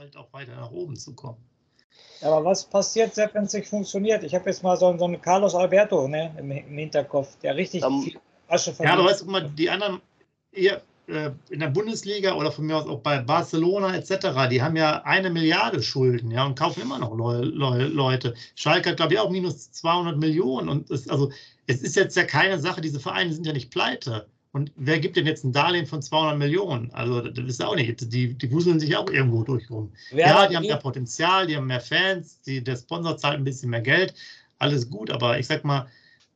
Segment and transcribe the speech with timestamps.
[0.00, 1.36] Halt auch weiter nach oben zu kommen.
[2.22, 4.24] Aber was passiert, wenn es nicht funktioniert?
[4.24, 7.84] Ich habe jetzt mal so, so einen Carlos Alberto ne, im, im Hinterkopf, der richtig
[7.84, 8.18] um, viel
[8.48, 8.94] Asche verdient.
[8.94, 10.00] Ja, aber weißt du mal, die anderen
[10.52, 14.76] eher äh, in der Bundesliga oder von mir aus auch bei Barcelona etc., die haben
[14.76, 18.34] ja eine Milliarde Schulden ja, und kaufen immer noch Le Le Leute.
[18.54, 20.70] Schalke hat, glaube ich, auch minus 200 Millionen.
[20.70, 21.30] Und es, also,
[21.66, 24.26] es ist jetzt ja keine Sache, diese Vereine sind ja nicht pleite.
[24.52, 26.90] Und wer gibt denn jetzt ein Darlehen von 200 Millionen?
[26.92, 28.12] Also, das ist auch nicht.
[28.12, 29.92] Die, die wuseln sich auch irgendwo durch rum.
[30.10, 33.44] Wer ja, die haben mehr Potenzial, die haben mehr Fans, die, der Sponsor zahlt ein
[33.44, 34.14] bisschen mehr Geld.
[34.58, 35.86] Alles gut, aber ich sag mal,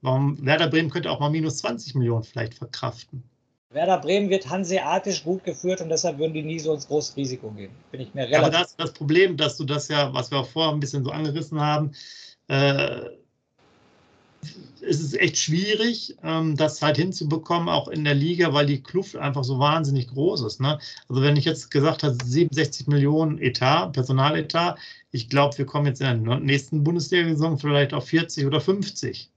[0.00, 3.24] warum Werder Bremen könnte auch mal minus 20 Millionen vielleicht verkraften.
[3.70, 7.50] Werder Bremen wird hanseatisch gut geführt und deshalb würden die nie so ins große Risiko
[7.50, 7.72] gehen.
[7.90, 8.38] Bin ich mir relativ.
[8.38, 11.04] Aber das ist das Problem, dass du das ja, was wir auch vorher ein bisschen
[11.04, 11.90] so angerissen haben,
[12.46, 13.00] äh,
[14.80, 19.16] ist es echt schwierig, ähm, das halt hinzubekommen, auch in der Liga, weil die Kluft
[19.16, 20.60] einfach so wahnsinnig groß ist.
[20.60, 20.78] Ne?
[21.08, 24.78] Also wenn ich jetzt gesagt habe, 67 Millionen Etat, Personaletat,
[25.10, 29.30] ich glaube, wir kommen jetzt in der nächsten Bundesliga-Saison vielleicht auf 40 oder 50.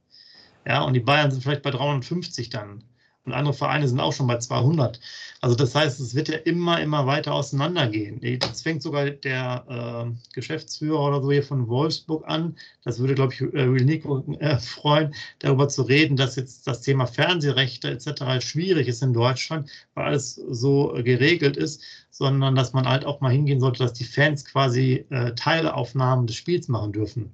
[0.66, 2.82] Ja, und die Bayern sind vielleicht bei 350 dann
[3.28, 4.98] und andere Vereine sind auch schon bei 200.
[5.40, 8.20] Also das heißt, es wird ja immer, immer weiter auseinandergehen.
[8.40, 12.56] Das fängt sogar der äh, Geschäftsführer oder so hier von Wolfsburg an.
[12.82, 17.06] Das würde, glaube ich, äh, Nico äh, freuen, darüber zu reden, dass jetzt das Thema
[17.06, 18.44] Fernsehrechte etc.
[18.44, 23.30] schwierig ist in Deutschland, weil alles so geregelt ist, sondern dass man halt auch mal
[23.30, 27.30] hingehen sollte, dass die Fans quasi äh, Teileaufnahmen des Spiels machen dürfen.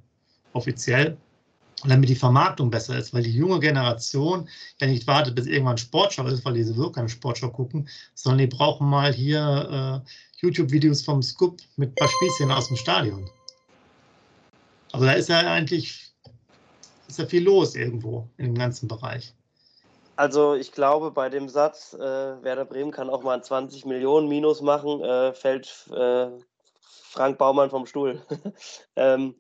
[0.53, 1.17] Offiziell
[1.91, 4.49] damit die Vermarktung besser ist, weil die junge Generation
[4.81, 8.57] ja nicht wartet, bis irgendwann Sportschau ist, weil die sowieso keine Sportschau gucken, sondern die
[8.57, 13.29] brauchen mal hier äh, YouTube-Videos vom Scoop mit ein paar Spielszenen aus dem Stadion.
[14.93, 16.05] Also da ist ja eigentlich
[17.09, 19.35] ist ja viel los irgendwo in dem ganzen Bereich.
[20.17, 24.61] Also ich glaube, bei dem Satz, äh, Werder Bremen kann auch mal 20 Millionen Minus
[24.63, 26.29] machen, äh, fällt äh,
[26.81, 28.23] Frank Baumann vom Stuhl.
[28.97, 29.35] ähm,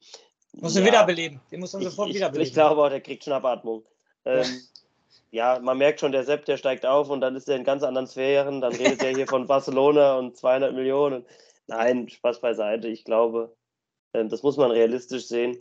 [0.60, 1.40] muss ja, wiederbeleben.
[1.50, 2.46] Den muss man sofort ich, wiederbeleben.
[2.46, 3.84] Ich glaube auch, der kriegt Schnappatmung.
[4.24, 4.46] Ähm,
[5.30, 7.82] ja, man merkt schon, der Sepp, der steigt auf und dann ist er in ganz
[7.82, 8.60] anderen Sphären.
[8.60, 11.24] Dann redet er hier von Barcelona und 200 Millionen.
[11.66, 12.88] Nein, Spaß beiseite.
[12.88, 13.54] Ich glaube,
[14.12, 15.58] äh, das muss man realistisch sehen.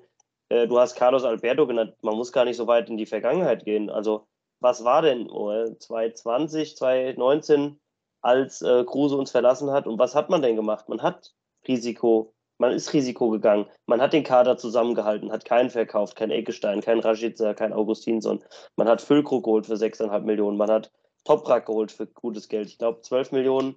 [0.49, 1.95] Äh, du hast Carlos Alberto genannt.
[2.01, 3.89] Man muss gar nicht so weit in die Vergangenheit gehen.
[3.89, 4.27] Also,
[4.59, 7.79] was war denn oh, 2020, 2019,
[8.21, 9.87] als äh, Kruse uns verlassen hat?
[9.87, 10.87] Und was hat man denn gemacht?
[10.87, 11.33] Man hat
[11.67, 12.32] Risiko
[12.63, 13.65] man ist Risiko gegangen.
[13.87, 18.41] Man hat den Kader zusammengehalten, hat keinen verkauft, kein Eckestein, kein Rashica, kein Augustinsson.
[18.77, 20.55] Man hat Füllkrug geholt für 6,5 Millionen.
[20.55, 20.89] Man hat
[21.25, 22.69] Toprak geholt für gutes Geld.
[22.69, 23.75] Ich glaube, 12 Millionen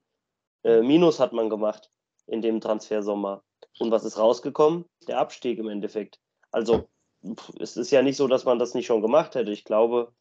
[0.62, 1.91] äh, Minus hat man gemacht
[2.28, 3.42] in dem Transfersommer.
[3.80, 4.84] Und was ist rausgekommen?
[5.08, 6.20] Der Abstieg im Endeffekt.
[6.53, 6.88] Also,
[7.58, 9.50] es ist ja nicht so, dass man das nicht schon gemacht hätte.
[9.50, 10.12] Ich glaube,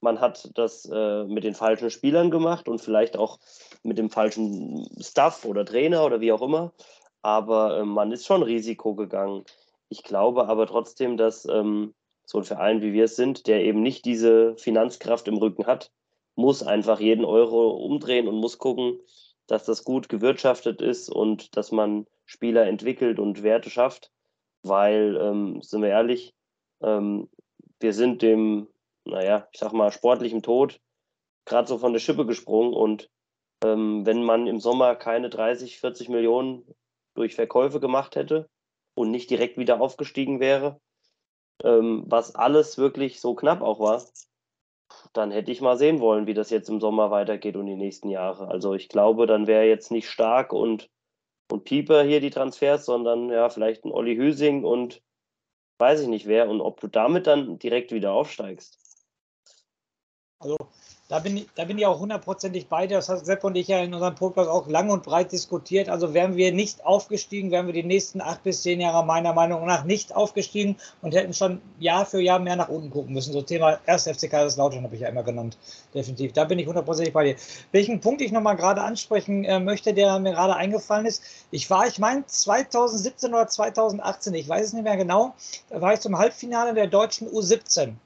[0.00, 3.40] man hat das äh, mit den falschen Spielern gemacht und vielleicht auch
[3.82, 6.72] mit dem falschen Staff oder Trainer oder wie auch immer
[7.22, 9.44] aber äh, man ist schon Risiko gegangen.
[9.88, 11.94] Ich glaube aber trotzdem, dass ähm,
[12.24, 15.90] so ein Verein wie wir es sind, der eben nicht diese Finanzkraft im Rücken hat,
[16.34, 19.00] muss einfach jeden Euro umdrehen und muss gucken,
[19.46, 24.10] dass das gut gewirtschaftet ist und dass man Spieler entwickelt und Werte schafft,
[24.62, 26.34] weil, ähm, sind wir ehrlich,
[26.80, 27.28] ähm,
[27.80, 28.68] wir sind dem,
[29.04, 30.80] naja, ich sag mal, sportlichen Tod
[31.44, 33.10] gerade so von der Schippe gesprungen und
[33.64, 36.64] ähm, wenn man im Sommer keine 30, 40 Millionen
[37.14, 38.48] durch Verkäufe gemacht hätte
[38.94, 40.80] und nicht direkt wieder aufgestiegen wäre,
[41.62, 44.02] ähm, was alles wirklich so knapp auch war,
[45.12, 48.08] dann hätte ich mal sehen wollen, wie das jetzt im Sommer weitergeht und die nächsten
[48.08, 48.48] Jahre.
[48.48, 50.90] Also ich glaube, dann wäre jetzt nicht stark und,
[51.50, 55.02] und Pieper hier die Transfers, sondern ja, vielleicht ein Olli Hüsing und
[55.78, 58.78] weiß ich nicht wer und ob du damit dann direkt wieder aufsteigst.
[60.38, 60.56] Also
[61.12, 62.96] da bin, ich, da bin ich auch hundertprozentig bei dir.
[62.96, 65.90] Das hat Sepp und ich ja in unserem Podcast auch lang und breit diskutiert.
[65.90, 69.66] Also wären wir nicht aufgestiegen, wären wir die nächsten acht bis zehn Jahre meiner Meinung
[69.66, 73.34] nach nicht aufgestiegen und hätten schon Jahr für Jahr mehr nach unten gucken müssen.
[73.34, 74.04] So Thema 1.
[74.04, 75.58] FC Kaiserslautern habe ich ja immer genannt.
[75.92, 76.32] Definitiv.
[76.32, 77.36] Da bin ich hundertprozentig bei dir.
[77.72, 81.22] Welchen Punkt ich nochmal gerade ansprechen äh, möchte, der mir gerade eingefallen ist.
[81.50, 85.34] Ich war, ich meine, 2017 oder 2018, ich weiß es nicht mehr genau,
[85.68, 87.96] da war ich zum Halbfinale der deutschen U17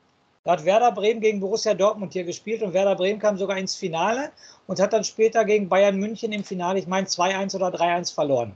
[0.46, 3.74] Da hat Werder Bremen gegen Borussia Dortmund hier gespielt und Werder Bremen kam sogar ins
[3.74, 4.30] Finale
[4.68, 8.54] und hat dann später gegen Bayern München im Finale, ich meine 2-1 oder 3-1 verloren.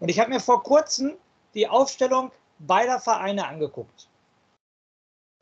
[0.00, 1.16] Und ich habe mir vor kurzem
[1.54, 4.08] die Aufstellung beider Vereine angeguckt.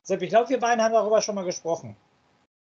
[0.03, 1.97] Sepp, ich glaube, wir beiden haben darüber schon mal gesprochen.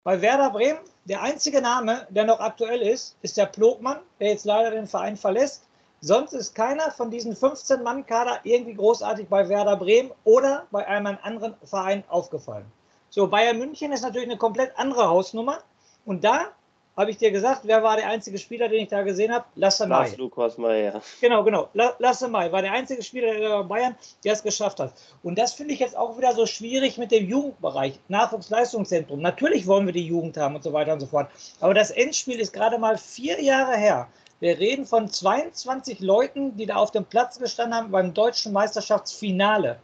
[0.04, 4.44] Bei Werder Bremen, der einzige Name, der noch aktuell ist, ist der Plogmann, der jetzt
[4.44, 5.64] leider den Verein verlässt.
[6.00, 11.56] Sonst ist keiner von diesen 15-Mann-Kader irgendwie großartig bei Werder Bremen oder bei einem anderen
[11.64, 12.70] Verein aufgefallen.
[13.10, 15.58] So, Bayern München ist natürlich eine komplett andere Hausnummer.
[16.04, 16.52] Und da
[16.98, 19.44] habe ich dir gesagt, wer war der einzige Spieler, den ich da gesehen habe?
[19.54, 19.98] Lasse Mai.
[19.98, 21.00] Lars Lukas Mai, ja.
[21.20, 21.68] Genau, genau.
[21.72, 24.92] Lasse Mai war der einzige Spieler der Bayern, der es geschafft hat.
[25.22, 29.20] Und das finde ich jetzt auch wieder so schwierig mit dem Jugendbereich, Nachwuchsleistungszentrum.
[29.20, 31.30] Natürlich wollen wir die Jugend haben und so weiter und so fort.
[31.60, 34.08] Aber das Endspiel ist gerade mal vier Jahre her.
[34.40, 39.78] Wir reden von 22 Leuten, die da auf dem Platz gestanden haben beim deutschen Meisterschaftsfinale.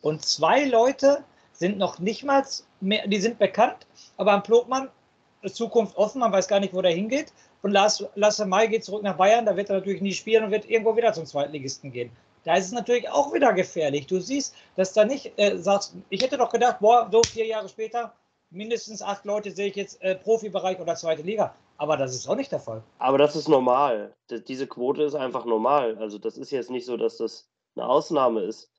[0.00, 1.22] Und zwei Leute
[1.60, 2.42] sind noch nicht mal
[2.80, 3.86] mehr, die sind bekannt,
[4.16, 4.88] aber am Plogmann
[5.42, 7.32] ist Zukunft offen, man weiß gar nicht, wo der hingeht.
[7.62, 10.50] Und Lars, Lasse Mai geht zurück nach Bayern, da wird er natürlich nie spielen und
[10.50, 12.10] wird irgendwo wieder zum Zweitligisten gehen.
[12.44, 14.06] Da ist es natürlich auch wieder gefährlich.
[14.06, 17.68] Du siehst, dass da nicht äh, sagst, ich hätte doch gedacht, boah, so vier Jahre
[17.68, 18.14] später,
[18.48, 21.54] mindestens acht Leute sehe ich jetzt äh, Profibereich oder zweite Liga.
[21.76, 22.82] Aber das ist auch nicht der Fall.
[22.98, 24.14] Aber das ist normal.
[24.48, 25.98] diese Quote ist einfach normal.
[25.98, 27.46] Also das ist jetzt nicht so, dass das
[27.76, 28.70] eine Ausnahme ist.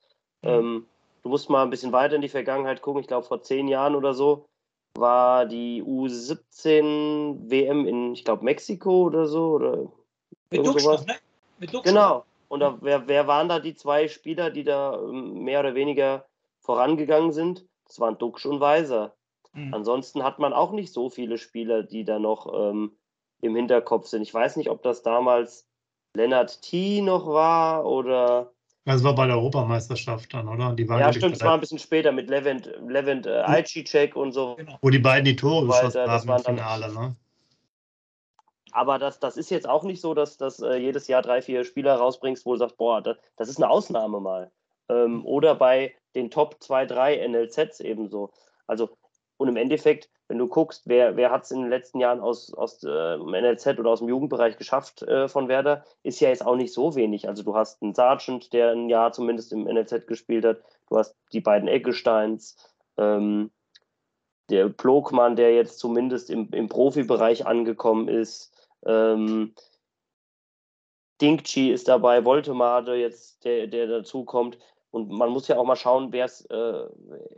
[0.42, 0.48] Mhm.
[0.50, 0.86] Ähm,
[1.22, 3.00] du musst mal ein bisschen weiter in die Vergangenheit gucken.
[3.00, 4.46] Ich glaube, vor zehn Jahren oder so
[4.94, 9.52] war die U17 WM in, ich glaube, Mexiko oder so.
[9.52, 9.92] Oder
[10.50, 11.16] Mit Duxch, ne?
[11.58, 11.84] Mit Duxch.
[11.84, 12.24] Genau.
[12.48, 16.26] Und da, wer, wer waren da die zwei Spieler, die da ähm, mehr oder weniger
[16.60, 17.66] vorangegangen sind?
[17.86, 19.14] Das waren Duxch und Weiser.
[19.54, 19.72] Mhm.
[19.72, 22.92] Ansonsten hat man auch nicht so viele Spieler, die da noch ähm,
[23.40, 24.22] im Hinterkopf sind.
[24.22, 25.66] Ich weiß nicht, ob das damals
[26.14, 28.52] Lennart T noch war oder
[28.84, 30.72] das war bei der Europameisterschaft dann, oder?
[30.72, 34.32] Die waren ja, stimmt, es war ein bisschen später mit Levent, Levent äh, Aichicek und
[34.32, 34.56] so.
[34.56, 34.78] Genau.
[34.80, 37.16] Wo die beiden die Tore geschossen haben im Finale, ne?
[38.72, 41.64] Aber das, das ist jetzt auch nicht so, dass, dass äh, jedes Jahr drei, vier
[41.64, 44.50] Spieler rausbringst, wo du sagst, boah, das, das ist eine Ausnahme mal.
[44.88, 48.32] Ähm, oder bei den Top 2, 3 NLZs ebenso.
[48.66, 48.90] Also,
[49.42, 52.54] und im Endeffekt wenn du guckst, wer, wer hat es in den letzten Jahren aus,
[52.54, 56.56] aus äh, NLZ oder aus dem Jugendbereich geschafft äh, von Werder, ist ja jetzt auch
[56.56, 57.28] nicht so wenig.
[57.28, 61.14] Also du hast einen Sargent, der ein Jahr zumindest im NLZ gespielt hat, du hast
[61.34, 62.56] die beiden Eggesteins,
[62.96, 63.50] ähm,
[64.48, 68.54] der Plogmann, der jetzt zumindest im, im Profibereich angekommen ist,
[68.86, 69.54] ähm,
[71.20, 74.56] Dinkchi ist dabei, Voltemade jetzt, der, der dazukommt.
[74.92, 76.84] Und man muss ja auch mal schauen, wer es äh,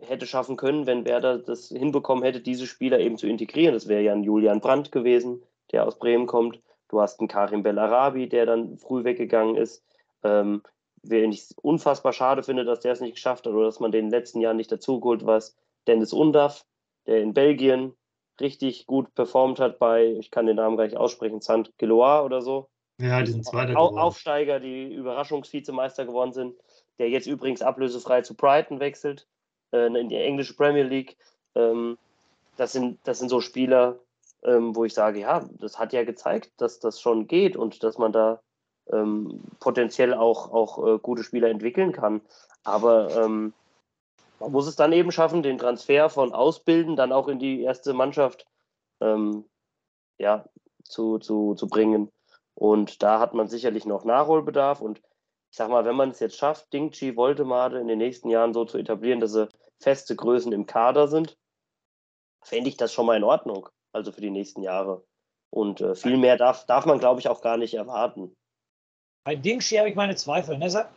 [0.03, 3.75] hätte schaffen können, wenn Werder das hinbekommen hätte, diese Spieler eben zu integrieren.
[3.75, 5.41] Das wäre ja ein Julian Brandt gewesen,
[5.71, 6.61] der aus Bremen kommt.
[6.89, 9.85] Du hast einen Karim Bellarabi, der dann früh weggegangen ist.
[10.25, 10.63] Ähm,
[11.05, 14.11] wen ich unfassbar schade finde, dass der es nicht geschafft hat oder dass man den
[14.11, 15.57] letzten Jahren nicht dazugeholt was.
[15.87, 16.67] Dennis Undaff,
[17.07, 17.95] der in Belgien
[18.41, 22.43] richtig gut performt hat bei, ich kann den Namen gar nicht aussprechen, Saint Gelois oder
[22.43, 22.69] so.
[23.01, 26.57] Ja, die sind zweiter Aufsteiger, die Überraschungsvizemeister geworden sind
[26.99, 29.27] der jetzt übrigens ablösefrei zu Brighton wechselt,
[29.73, 31.17] äh, in die englische Premier League.
[31.55, 31.99] Ähm,
[32.57, 33.99] das, sind, das sind so Spieler,
[34.43, 37.99] ähm, wo ich sage, ja, das hat ja gezeigt, dass das schon geht und dass
[37.99, 38.41] man da
[38.93, 42.21] ähm, potenziell auch, auch äh, gute Spieler entwickeln kann.
[42.63, 43.53] Aber ähm,
[44.41, 47.95] man muss es dann eben schaffen, den Transfer von Ausbilden dann auch in die erste
[47.95, 48.47] Mannschaft
[49.01, 49.45] ähm,
[50.19, 50.45] ja,
[50.85, 52.11] zu, zu, zu bringen.
[52.55, 55.01] Und da hat man sicherlich noch Nachholbedarf und
[55.55, 58.65] ich sag mal, wenn man es jetzt schafft, Dingchi, Voltemade in den nächsten Jahren so
[58.65, 61.39] zu etablieren, dass sie feste Größen im Kader sind,
[62.43, 63.69] fände ich das schon mal in Ordnung.
[63.93, 65.05] Also für die nächsten Jahre.
[65.51, 68.35] Und äh, viel mehr darf, darf man, glaube ich, auch gar nicht erwarten.
[69.23, 70.89] Bei Dingchi habe ich meine Zweifel, ne?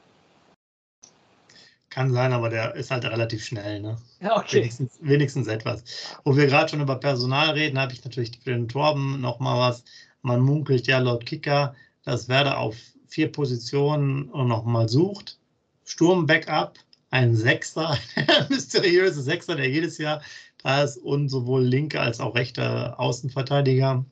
[1.91, 3.97] Kann sein, aber der ist halt relativ schnell, ne?
[4.21, 4.61] Ja, okay.
[4.61, 5.83] Wenigstens, wenigstens etwas.
[6.23, 9.83] Wo wir gerade schon über Personal reden, habe ich natürlich für den Torben nochmal was.
[10.23, 12.75] Man munkelt ja laut Kicker, dass Werder auf
[13.07, 15.39] vier Positionen nochmal sucht.
[15.85, 16.77] Sturm-Backup,
[17.09, 20.21] ein Sechser, ein mysteriöser Sechser, der jedes Jahr
[20.63, 24.05] da ist und sowohl linke als auch rechte Außenverteidiger.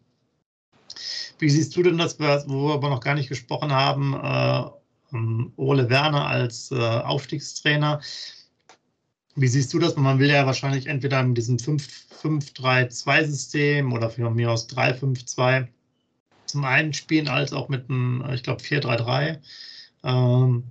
[1.39, 4.63] Wie siehst du denn das, wo wir aber noch gar nicht gesprochen haben, äh,
[5.57, 8.01] Ole Werner als äh, Aufstiegstrainer?
[9.35, 9.95] Wie siehst du das?
[9.97, 15.67] Man will ja wahrscheinlich entweder in diesem 5-3-2-System oder von mir aus 3-5-2
[16.47, 19.39] zum einen spielen, als auch mit einem, ich glaube, 4-3-3.
[20.03, 20.63] Ähm,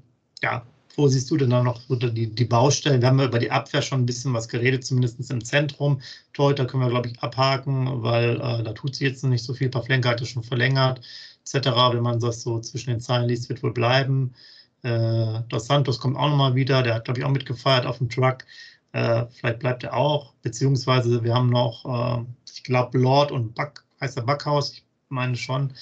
[0.43, 0.65] ja,
[0.97, 3.01] wo siehst du denn da noch die, die Baustellen?
[3.01, 6.01] Wir haben ja über die Abwehr schon ein bisschen was geredet, zumindest im Zentrum.
[6.33, 9.69] Torhüter können wir, glaube ich, abhaken, weil äh, da tut sich jetzt nicht so viel.
[9.69, 11.01] Pavlenka hat ja schon verlängert,
[11.45, 11.69] etc.
[11.93, 14.35] Wenn man das so zwischen den Zeilen liest, wird wohl bleiben.
[14.83, 18.09] Äh, Dos Santos kommt auch nochmal wieder, der hat, glaube ich, auch mitgefeiert auf dem
[18.09, 18.45] Truck.
[18.93, 21.85] Äh, vielleicht bleibt er auch, beziehungsweise wir haben noch,
[22.21, 25.73] äh, ich glaube, Lord und Back, heißt der Backhaus, ich meine schon,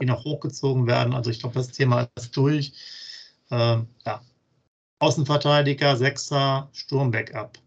[0.00, 1.14] die noch hochgezogen werden.
[1.14, 2.72] Also ich glaube, das Thema ist durch.
[3.50, 4.22] Ähm, ja.
[4.98, 7.58] Außenverteidiger, Sechser, Sturm-Backup.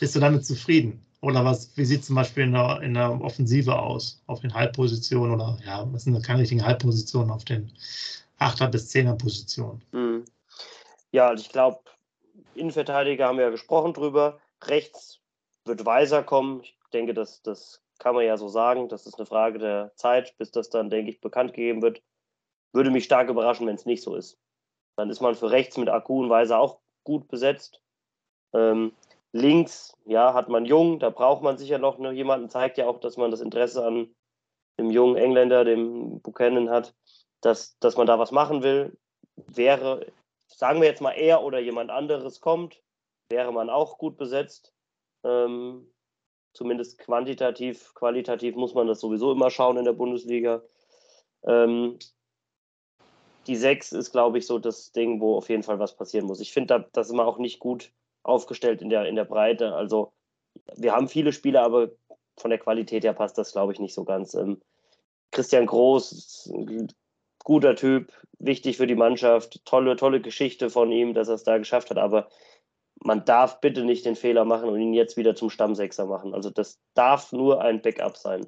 [0.00, 1.04] Bist du damit zufrieden?
[1.20, 4.22] Oder was, wie sieht es zum Beispiel in der, in der Offensive aus?
[4.26, 7.72] Auf den Halbpositionen oder ja, was sind keine richtigen Halbpositionen auf den
[8.38, 9.82] Achter- bis Zehner-Positionen?
[9.92, 10.24] Mhm.
[11.12, 11.80] Ja, also ich glaube,
[12.54, 14.40] Innenverteidiger haben wir ja gesprochen drüber.
[14.64, 15.20] Rechts
[15.64, 16.62] wird Weiser kommen.
[16.62, 18.90] Ich denke, das, das kann man ja so sagen.
[18.90, 22.02] Das ist eine Frage der Zeit, bis das dann, denke ich, bekannt gegeben wird.
[22.74, 24.38] Würde mich stark überraschen, wenn es nicht so ist.
[24.96, 27.80] Dann ist man für rechts mit Akku und Weiser auch gut besetzt.
[28.52, 28.92] Ähm,
[29.32, 32.50] links, ja, hat man Jung, da braucht man sicher noch jemanden.
[32.50, 34.14] Zeigt ja auch, dass man das Interesse an
[34.78, 36.94] dem jungen Engländer, dem Buchanan hat,
[37.40, 38.98] dass, dass man da was machen will.
[39.36, 40.12] Wäre,
[40.48, 42.82] sagen wir jetzt mal, er oder jemand anderes kommt,
[43.30, 44.74] wäre man auch gut besetzt.
[45.24, 45.90] Ähm,
[46.54, 50.62] zumindest quantitativ, qualitativ muss man das sowieso immer schauen in der Bundesliga.
[51.42, 51.98] Ähm,
[53.46, 56.40] die 6 ist, glaube ich, so das Ding, wo auf jeden Fall was passieren muss.
[56.40, 57.92] Ich finde, da, das ist immer auch nicht gut
[58.22, 59.74] aufgestellt in der, in der Breite.
[59.74, 60.12] Also
[60.76, 61.90] wir haben viele Spieler, aber
[62.36, 64.34] von der Qualität her passt das, glaube ich, nicht so ganz.
[64.34, 64.62] Ähm,
[65.30, 66.52] Christian Groß,
[67.40, 71.58] guter Typ, wichtig für die Mannschaft, tolle, tolle Geschichte von ihm, dass er es da
[71.58, 72.28] geschafft hat, aber
[73.04, 76.34] man darf bitte nicht den Fehler machen und ihn jetzt wieder zum Stammsechser machen.
[76.34, 78.46] Also das darf nur ein Backup sein.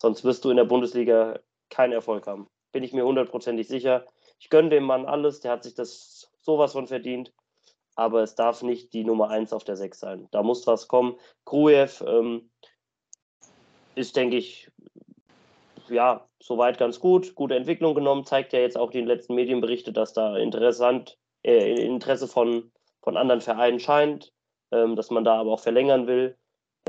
[0.00, 2.48] Sonst wirst du in der Bundesliga keinen Erfolg haben.
[2.70, 4.04] Bin ich mir hundertprozentig sicher.
[4.38, 7.32] Ich gönne dem Mann alles, der hat sich das sowas von verdient.
[7.96, 10.28] Aber es darf nicht die Nummer 1 auf der 6 sein.
[10.32, 11.16] Da muss was kommen.
[11.46, 12.50] Krujev ähm,
[13.94, 14.70] ist, denke ich,
[15.88, 17.34] ja, soweit ganz gut.
[17.34, 18.24] Gute Entwicklung genommen.
[18.24, 22.72] Zeigt ja jetzt auch die letzten Medienberichte, dass da interessant, äh, Interesse von,
[23.04, 24.32] von anderen Vereinen scheint,
[24.72, 26.36] ähm, dass man da aber auch verlängern will.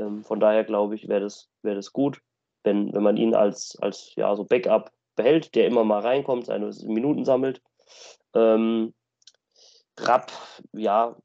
[0.00, 2.22] Ähm, von daher glaube ich, wäre das, wär das gut,
[2.64, 6.70] wenn, wenn man ihn als, als ja, so Backup behält, der immer mal reinkommt, seine
[6.84, 7.62] Minuten sammelt.
[8.34, 8.94] Ähm,
[9.98, 10.32] Rapp,
[10.72, 11.16] ja,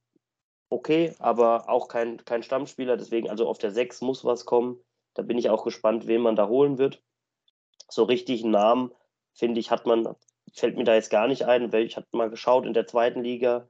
[0.70, 4.78] okay, aber auch kein, kein Stammspieler, deswegen, also auf der 6 muss was kommen.
[5.14, 7.02] Da bin ich auch gespannt, wen man da holen wird.
[7.90, 8.92] So richtig einen Namen,
[9.34, 10.16] finde ich, hat man,
[10.54, 11.74] fällt mir da jetzt gar nicht ein.
[11.74, 13.70] Ich hatte mal geschaut in der zweiten Liga,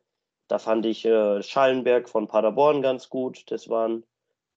[0.51, 3.49] da fand ich äh, Schallenberg von Paderborn ganz gut.
[3.49, 4.03] Das war ein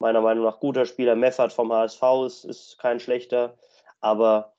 [0.00, 1.14] meiner Meinung nach guter Spieler.
[1.14, 3.56] Meffert vom HSV ist, ist kein schlechter.
[4.00, 4.54] Aber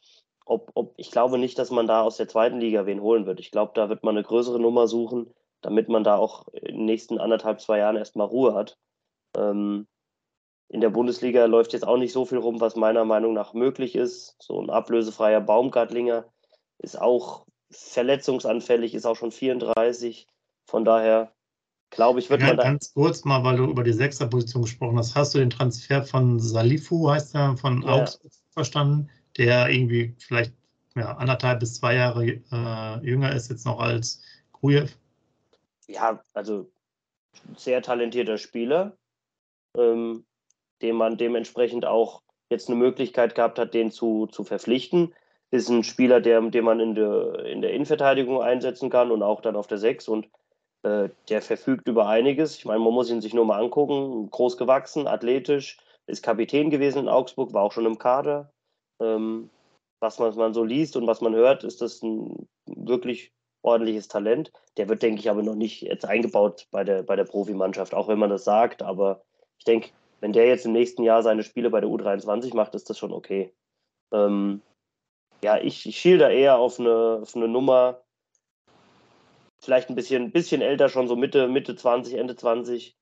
[0.46, 3.42] ob, ob, ich glaube nicht, dass man da aus der zweiten Liga wen holen wird.
[3.42, 6.86] Ich glaube, da wird man eine größere Nummer suchen, damit man da auch in den
[6.86, 8.78] nächsten anderthalb, zwei Jahren erstmal Ruhe hat.
[9.36, 9.88] Ähm,
[10.70, 13.96] in der Bundesliga läuft jetzt auch nicht so viel rum, was meiner Meinung nach möglich
[13.96, 14.38] ist.
[14.40, 16.26] So ein ablösefreier Baumgartlinger
[16.80, 20.28] ist auch verletzungsanfällig, ist auch schon 34.
[20.66, 21.32] Von daher
[21.90, 22.64] glaube ich, wird ja, man da.
[22.64, 25.16] Ganz kurz mal, weil du über die Sechserposition gesprochen hast.
[25.16, 27.90] Hast du den Transfer von Salifu, heißt er, von ja.
[27.90, 29.10] Augsburg verstanden?
[29.38, 30.54] der irgendwie vielleicht
[30.96, 34.22] ja, anderthalb bis zwei Jahre äh, jünger ist jetzt noch als
[34.54, 34.88] Grujew?
[35.88, 36.70] Ja, also
[37.58, 38.98] sehr talentierter Spieler,
[39.78, 40.26] ähm,
[40.82, 45.14] dem man dementsprechend auch jetzt eine Möglichkeit gehabt hat, den zu, zu verpflichten.
[45.52, 49.42] Ist ein Spieler, der, den man in der, in der Innenverteidigung einsetzen kann und auch
[49.42, 50.28] dann auf der Sechs und
[50.86, 52.58] äh, der verfügt über einiges.
[52.58, 54.30] Ich meine, man muss ihn sich nur mal angucken.
[54.30, 58.52] Groß gewachsen, athletisch, ist Kapitän gewesen in Augsburg, war auch schon im Kader.
[59.02, 59.50] Ähm,
[60.00, 63.32] was man, man so liest und was man hört, ist das ein wirklich
[63.64, 64.52] ordentliches Talent.
[64.78, 68.08] Der wird, denke ich, aber noch nicht jetzt eingebaut bei der, bei der Profimannschaft, auch
[68.08, 68.84] wenn man das sagt.
[68.84, 69.24] Aber
[69.58, 69.90] ich denke,
[70.22, 73.12] wenn der jetzt im nächsten Jahr seine Spiele bei der U23 macht, ist das schon
[73.12, 73.52] okay.
[74.14, 74.62] Ähm,
[75.44, 78.05] ja, ich, ich schiel da eher auf eine, auf eine Nummer,
[79.66, 82.96] vielleicht ein bisschen, bisschen älter, schon so Mitte, Mitte 20, Ende 20,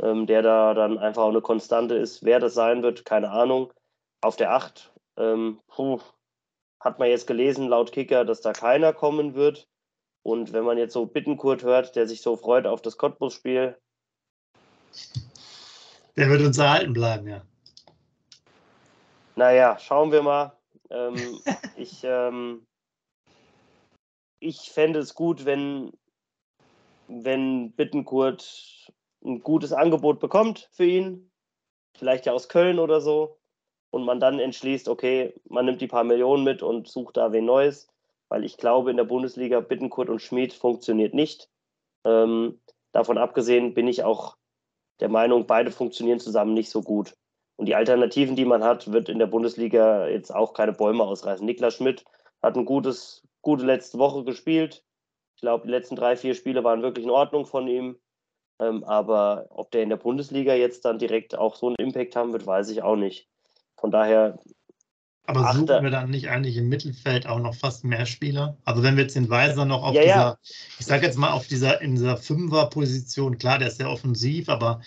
[0.00, 2.24] ähm, der da dann einfach auch eine Konstante ist.
[2.24, 3.72] Wer das sein wird, keine Ahnung.
[4.20, 6.00] Auf der 8 ähm, puh,
[6.80, 9.68] hat man jetzt gelesen, laut Kicker, dass da keiner kommen wird.
[10.22, 13.78] Und wenn man jetzt so Bittenkurt hört, der sich so freut auf das Cottbus-Spiel.
[16.16, 17.42] Der wird uns erhalten bleiben, ja.
[19.36, 20.52] Naja, schauen wir mal.
[20.90, 21.40] Ähm,
[21.76, 22.66] ich ähm,
[24.40, 25.92] ich fände es gut, wenn,
[27.08, 28.92] wenn Bittenkurt
[29.24, 31.30] ein gutes Angebot bekommt für ihn.
[31.96, 33.38] Vielleicht ja aus Köln oder so
[33.90, 37.46] und man dann entschließt, okay, man nimmt die paar Millionen mit und sucht da wen
[37.46, 37.88] Neues,
[38.28, 41.48] weil ich glaube, in der Bundesliga Bittenkurt und Schmid funktioniert nicht.
[42.04, 42.60] Ähm,
[42.92, 44.36] davon abgesehen bin ich auch
[45.00, 47.14] der Meinung, beide funktionieren zusammen nicht so gut.
[47.56, 51.44] Und die Alternativen, die man hat, wird in der Bundesliga jetzt auch keine Bäume ausreißen.
[51.44, 52.04] Niklas Schmidt
[52.42, 54.84] hat ein gutes, gute letzte Woche gespielt.
[55.38, 58.00] Ich glaube, die letzten drei, vier Spiele waren wirklich in Ordnung von ihm.
[58.58, 62.32] Ähm, aber ob der in der Bundesliga jetzt dann direkt auch so einen Impact haben
[62.32, 63.30] wird, weiß ich auch nicht.
[63.76, 64.40] Von daher.
[65.28, 68.56] Aber Achter, suchen wir dann nicht eigentlich im Mittelfeld auch noch fast mehr Spieler?
[68.64, 70.38] Also wenn wir jetzt den Weiser noch auf ja, dieser, ja.
[70.80, 74.80] ich sage jetzt mal auf dieser, in dieser Fünfer-Position, klar, der ist sehr offensiv, aber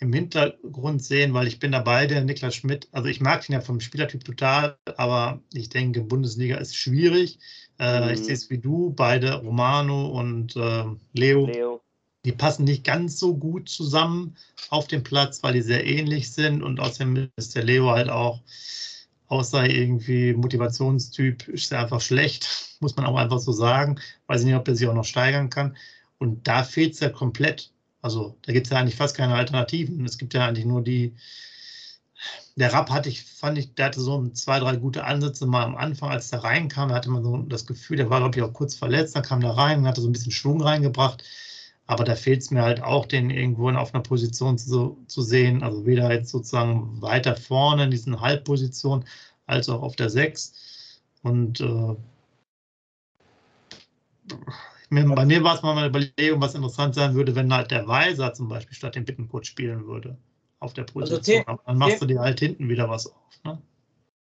[0.00, 3.60] im Hintergrund sehen, weil ich bin dabei, der Niklas Schmidt, also ich mag ihn ja
[3.60, 7.38] vom Spielertyp total, aber ich denke, Bundesliga ist schwierig.
[7.78, 8.14] Äh, mhm.
[8.14, 11.46] Ich sehe es wie du, beide Romano und äh, Leo.
[11.48, 11.82] Leo.
[12.24, 14.36] Die passen nicht ganz so gut zusammen
[14.70, 18.40] auf dem Platz, weil die sehr ähnlich sind und außerdem ist der Leo halt auch,
[19.32, 23.98] außer irgendwie Motivationstyp, ist er einfach schlecht, muss man auch einfach so sagen.
[24.26, 25.74] Weiß ich nicht, ob er sich auch noch steigern kann.
[26.18, 27.72] Und da fehlt es ja komplett.
[28.02, 30.04] Also da gibt es ja eigentlich fast keine Alternativen.
[30.04, 31.14] Es gibt ja eigentlich nur die,
[32.56, 35.76] der Rapp hatte ich, fand ich, der hatte so zwei, drei gute Ansätze mal am
[35.76, 38.52] Anfang, als der reinkam, da hatte man so das Gefühl, der war, glaube ich, auch
[38.52, 41.24] kurz verletzt, dann kam der rein und hatte so ein bisschen Schwung reingebracht.
[41.86, 45.62] Aber da fehlt es mir halt auch, den irgendwo auf einer Position zu, zu sehen.
[45.62, 49.04] Also weder jetzt sozusagen weiter vorne in diesen Halbpositionen
[49.46, 51.00] als auch auf der 6.
[51.22, 51.96] Und äh,
[54.90, 58.32] bei mir war es mal eine Überlegung, was interessant sein würde, wenn halt der Weiser
[58.34, 60.16] zum Beispiel statt dem Bittenkurt spielen würde
[60.60, 61.38] auf der also Position.
[61.38, 63.44] Also, Aber dann machst du dir halt hinten wieder was auf.
[63.44, 63.60] Ne?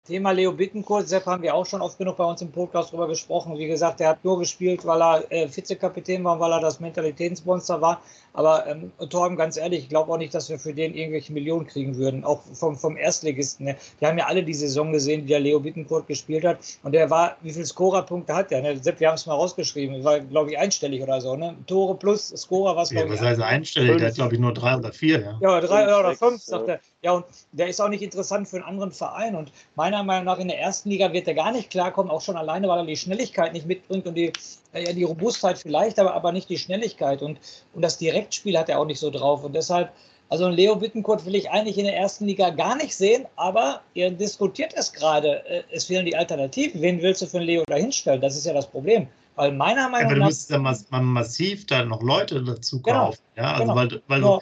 [0.08, 3.06] Thema Leo Bittencourt, Sepp haben wir auch schon oft genug bei uns im Podcast drüber
[3.06, 3.58] gesprochen.
[3.58, 7.78] Wie gesagt, er hat nur gespielt, weil er äh, Vizekapitän war, weil er das Mentalitätsmonster
[7.82, 8.00] war.
[8.38, 11.66] Aber ähm, Torben, ganz ehrlich, ich glaube auch nicht, dass wir für den irgendwelche Millionen
[11.66, 13.66] kriegen würden, auch vom, vom Erstligisten.
[13.66, 13.76] Ne?
[13.98, 16.58] Wir haben ja alle die Saison gesehen, die der Leo Bittencourt gespielt hat.
[16.84, 18.62] Und der war, wie viele Scorerpunkte hat der?
[18.62, 18.78] Ne?
[18.78, 21.34] Sepp, wir haben es mal rausgeschrieben, war, glaube ich, einstellig oder so.
[21.34, 21.56] Ne?
[21.66, 23.96] Tore plus Scorer, was ja, Was heißt einstellig?
[23.96, 25.36] Der hat, glaube ich, nur drei oder vier.
[25.40, 26.80] Ja, ja drei fünf, oder fünf, sagt er.
[27.02, 29.34] Ja, und der ist auch nicht interessant für einen anderen Verein.
[29.34, 32.36] Und meiner Meinung nach in der ersten Liga wird er gar nicht klarkommen, auch schon
[32.36, 34.32] alleine, weil er die Schnelligkeit nicht mitbringt und die,
[34.74, 37.22] ja, die Robustheit vielleicht, aber, aber nicht die Schnelligkeit.
[37.22, 37.38] Und,
[37.72, 39.44] und das Direktspiel hat er auch nicht so drauf.
[39.44, 39.92] Und deshalb,
[40.28, 43.80] also einen Leo Bittenkurt will ich eigentlich in der ersten Liga gar nicht sehen, aber
[43.94, 45.44] ihr diskutiert es gerade.
[45.46, 46.80] Äh, es fehlen die Alternativen.
[46.82, 48.20] Wen willst du für einen Leo da hinstellen?
[48.20, 49.08] Das ist ja das Problem.
[49.36, 50.10] Weil meiner Meinung nach.
[50.10, 53.06] Aber du musst ja massiv da noch Leute dazu genau.
[53.06, 53.20] kaufen.
[53.34, 53.76] Genau, ja, also genau.
[53.76, 54.40] weil, weil du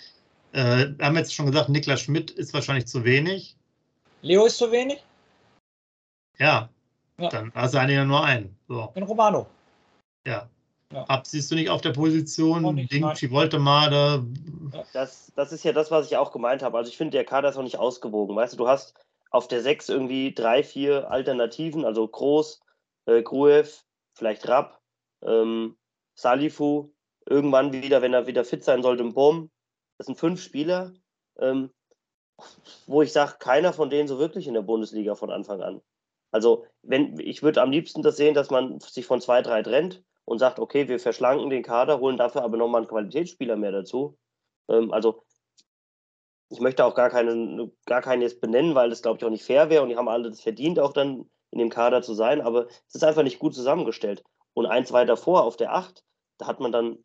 [0.56, 3.56] äh, wir haben jetzt schon gesagt, Niklas Schmidt ist wahrscheinlich zu wenig.
[4.22, 5.04] Leo ist zu wenig?
[6.38, 6.70] Ja.
[7.18, 7.28] ja.
[7.28, 8.56] Dann hast du eigentlich nur einen.
[8.66, 8.90] So.
[8.94, 9.46] In Romano.
[10.26, 10.48] Ja.
[10.92, 11.04] Ja.
[11.04, 12.76] Ab siehst du nicht auf der Position.
[12.88, 14.24] Dingchi Voltemade.
[14.92, 16.78] Das, das ist ja das, was ich auch gemeint habe.
[16.78, 18.36] Also ich finde, der Kader ist auch nicht ausgewogen.
[18.36, 18.94] Weißt du, du hast
[19.30, 22.60] auf der 6 irgendwie drei, vier Alternativen, also Groß,
[23.06, 23.82] äh, Gruev,
[24.14, 24.80] vielleicht Rapp,
[25.22, 25.76] ähm,
[26.14, 26.92] Salifu,
[27.28, 29.50] irgendwann wieder, wenn er wieder fit sein sollte, ein Bomb.
[29.98, 30.92] Das sind fünf Spieler,
[31.40, 31.70] ähm,
[32.86, 35.82] wo ich sage, keiner von denen so wirklich in der Bundesliga von Anfang an.
[36.30, 40.04] Also, wenn, ich würde am liebsten das sehen, dass man sich von zwei, drei trennt
[40.26, 44.18] und sagt, okay, wir verschlanken den Kader, holen dafür aber nochmal einen Qualitätsspieler mehr dazu.
[44.68, 45.22] Ähm, also,
[46.50, 49.44] ich möchte auch gar keinen, gar keinen jetzt benennen, weil das, glaube ich, auch nicht
[49.44, 52.40] fair wäre und die haben alle das verdient, auch dann in dem Kader zu sein,
[52.40, 54.22] aber es ist einfach nicht gut zusammengestellt.
[54.52, 56.04] Und eins weiter davor auf der Acht,
[56.38, 56.98] da hat man dann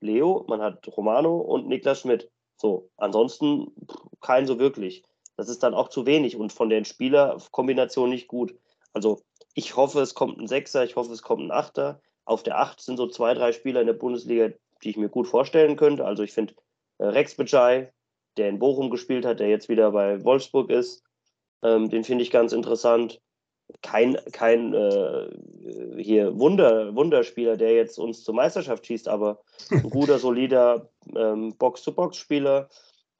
[0.00, 2.30] Leo, man hat Romano und Niklas Schmidt.
[2.56, 3.72] So, ansonsten
[4.20, 5.04] kein so wirklich.
[5.36, 8.54] Das ist dann auch zu wenig und von den Spielerkombinationen nicht gut.
[8.92, 9.22] Also
[9.54, 12.00] ich hoffe, es kommt ein Sechser, ich hoffe, es kommt ein Achter.
[12.24, 14.50] Auf der Acht sind so zwei, drei Spieler in der Bundesliga,
[14.82, 16.04] die ich mir gut vorstellen könnte.
[16.04, 16.54] Also ich finde
[16.98, 17.92] äh, Rex Bejai,
[18.36, 21.02] der in Bochum gespielt hat, der jetzt wieder bei Wolfsburg ist,
[21.62, 23.20] ähm, den finde ich ganz interessant
[23.82, 25.30] kein, kein äh,
[25.96, 32.68] hier Wunder, Wunderspieler, der jetzt uns zur Meisterschaft schießt, aber ein guter, solider ähm, Box-to-Box-Spieler.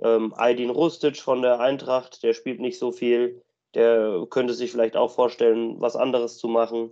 [0.01, 3.43] Ähm, Aydin Rustic von der Eintracht, der spielt nicht so viel.
[3.75, 6.91] Der könnte sich vielleicht auch vorstellen, was anderes zu machen.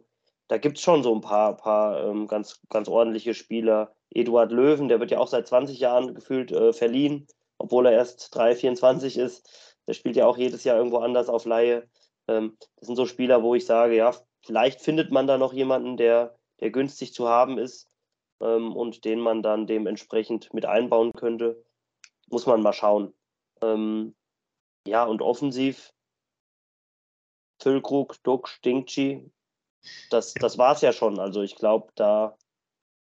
[0.52, 3.94] Da gibt es schon so ein paar, paar ähm, ganz, ganz ordentliche Spieler.
[4.10, 8.34] Eduard Löwen, der wird ja auch seit 20 Jahren gefühlt äh, verliehen, obwohl er erst
[8.34, 9.78] 3, 24 ist.
[9.86, 11.88] Der spielt ja auch jedes Jahr irgendwo anders auf Laie.
[12.28, 15.96] Ähm, das sind so Spieler, wo ich sage, ja, vielleicht findet man da noch jemanden,
[15.96, 17.88] der, der günstig zu haben ist
[18.42, 21.64] ähm, und den man dann dementsprechend mit einbauen könnte.
[22.28, 23.14] Muss man mal schauen.
[23.62, 24.14] Ähm,
[24.86, 25.94] ja, und offensiv
[27.58, 29.32] Füllkrug, Duck, Stinkchi,
[30.10, 31.18] das, das war es ja schon.
[31.18, 32.36] Also ich glaube, da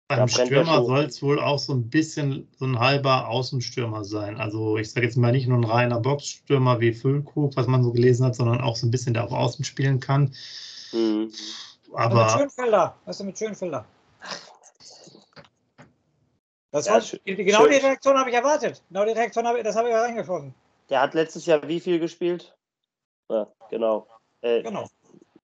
[0.08, 4.40] beim Stürmer soll es wohl auch so ein bisschen so ein halber Außenstürmer sein.
[4.40, 7.92] Also ich sage jetzt mal nicht nur ein reiner Boxstürmer wie Füllkrug, was man so
[7.92, 10.34] gelesen hat, sondern auch so ein bisschen, der auf Außen spielen kann.
[10.92, 11.32] Mhm.
[11.94, 12.96] Aber mit Schönfelder.
[13.06, 13.86] Was ist denn mit Schönfelder?
[16.72, 18.82] Das ja, war, genau die Reaktion habe ich erwartet.
[18.90, 20.54] Genau die Reaktion habe ich, das habe ich reingeschossen.
[20.90, 22.56] Der hat letztes Jahr wie viel gespielt?
[23.30, 24.08] Ja, genau.
[24.42, 24.88] Äh, genau.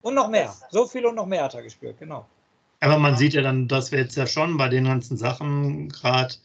[0.02, 0.54] Und noch mehr.
[0.72, 2.26] So viel und noch mehr hat er gespielt, genau.
[2.80, 6.36] Aber man sieht ja dann, dass wir jetzt ja schon bei den ganzen Sachen gerade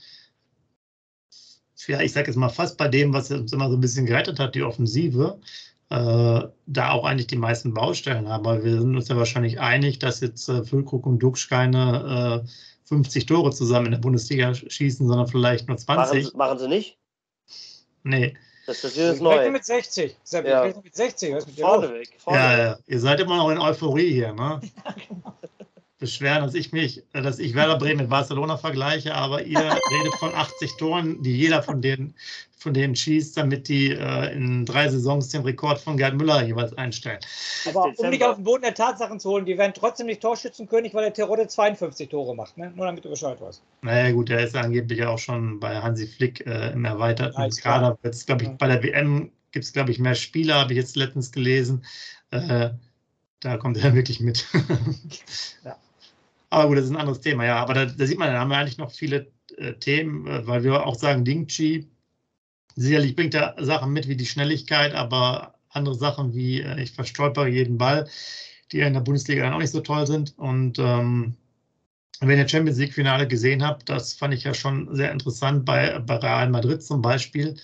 [1.88, 4.38] ja, ich sage jetzt mal fast bei dem, was uns immer so ein bisschen gerettet
[4.38, 5.40] hat, die Offensive,
[5.90, 8.46] äh, da auch eigentlich die meisten Baustellen haben.
[8.46, 12.48] Aber wir sind uns ja wahrscheinlich einig, dass jetzt äh, Füllkrug und Duxch keine äh,
[12.84, 16.24] 50 Tore zusammen in der Bundesliga schießen, sondern vielleicht nur 20.
[16.24, 16.98] Machen, machen sie nicht?
[18.04, 18.36] Nee.
[18.66, 19.50] Das ist jetzt neu.
[19.50, 20.16] mit 60.
[20.30, 20.40] Ja.
[20.42, 20.72] Ja.
[20.82, 21.34] mit 60.
[21.34, 22.08] Was ist mit Vorne weg.
[22.18, 22.58] Vorne Ja, weg.
[22.58, 24.60] ja, ihr seid immer noch in Euphorie hier, ne?
[26.02, 29.60] Beschweren, dass ich mich, dass ich Werder Bremen mit Barcelona vergleiche, aber ihr
[29.90, 32.14] redet von 80 Toren, die jeder von denen,
[32.58, 36.76] von denen schießt, damit die äh, in drei Saisons den Rekord von Gerd Müller jeweils
[36.76, 37.20] einstellen.
[37.68, 40.92] Aber um dich auf den Boden der Tatsachen zu holen, die werden trotzdem nicht Torschützenkönig,
[40.92, 42.58] weil der Terodde 52 Tore macht.
[42.58, 42.72] Ne?
[42.74, 43.62] Nur damit du Bescheid weißt.
[43.82, 47.60] Naja, gut, der ist ja angeblich auch schon bei Hansi Flick äh, im erweiterten Alles
[47.60, 47.80] klar.
[47.80, 47.98] Kader.
[48.02, 48.56] Jetzt, glaube ich, Ja.
[48.58, 51.84] bei der WM gibt es, glaube ich, mehr Spieler, habe ich jetzt letztens gelesen.
[52.32, 52.70] Äh,
[53.40, 54.46] da kommt er wirklich mit.
[55.64, 55.76] Ja.
[56.52, 57.56] Aber gut, das ist ein anderes Thema, ja.
[57.56, 60.62] Aber da, da sieht man, da haben wir eigentlich noch viele äh, Themen, äh, weil
[60.64, 61.90] wir auch sagen, Ding Chi,
[62.76, 67.48] sicherlich bringt er Sachen mit wie die Schnelligkeit, aber andere Sachen wie äh, ich verstolpere
[67.48, 68.06] jeden Ball,
[68.70, 70.38] die in der Bundesliga dann auch nicht so toll sind.
[70.38, 71.36] Und ähm,
[72.20, 76.16] wenn ihr Champions League-Finale gesehen habt, das fand ich ja schon sehr interessant bei, bei
[76.16, 77.56] Real Madrid zum Beispiel.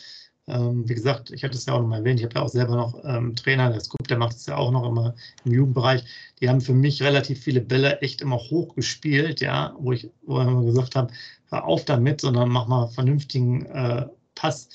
[0.48, 2.48] Ähm, wie gesagt, ich hatte es ja auch noch mal erwähnt, ich habe ja auch
[2.48, 6.04] selber noch ähm, Trainer, der Scoop, der macht es ja auch noch immer im Jugendbereich.
[6.40, 10.40] Die haben für mich relativ viele Bälle echt immer hoch gespielt, ja, wo ich, wo
[10.40, 11.12] immer gesagt habe,
[11.50, 14.68] hör auf damit, sondern mach mal vernünftigen äh, Pass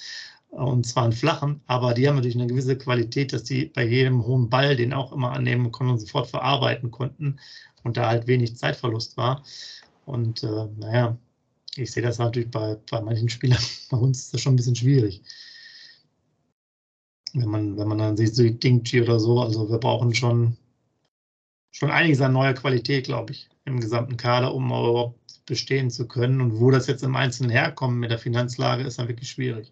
[0.49, 4.23] und zwar einen flachen, aber die haben natürlich eine gewisse Qualität, dass die bei jedem
[4.25, 7.39] hohen Ball den auch immer annehmen konnten und sofort verarbeiten konnten
[7.83, 9.43] und da halt wenig Zeitverlust war.
[10.05, 11.17] Und äh, naja,
[11.75, 14.75] ich sehe das natürlich bei, bei manchen Spielern, bei uns ist das schon ein bisschen
[14.75, 15.23] schwierig.
[17.33, 20.57] Wenn man, wenn man dann sieht, so Dingchi oder so, also wir brauchen schon,
[21.71, 26.41] schon einiges an neuer Qualität, glaube ich, im gesamten Kader, um überhaupt bestehen zu können.
[26.41, 29.71] Und wo das jetzt im Einzelnen herkommt mit der Finanzlage, ist dann wirklich schwierig.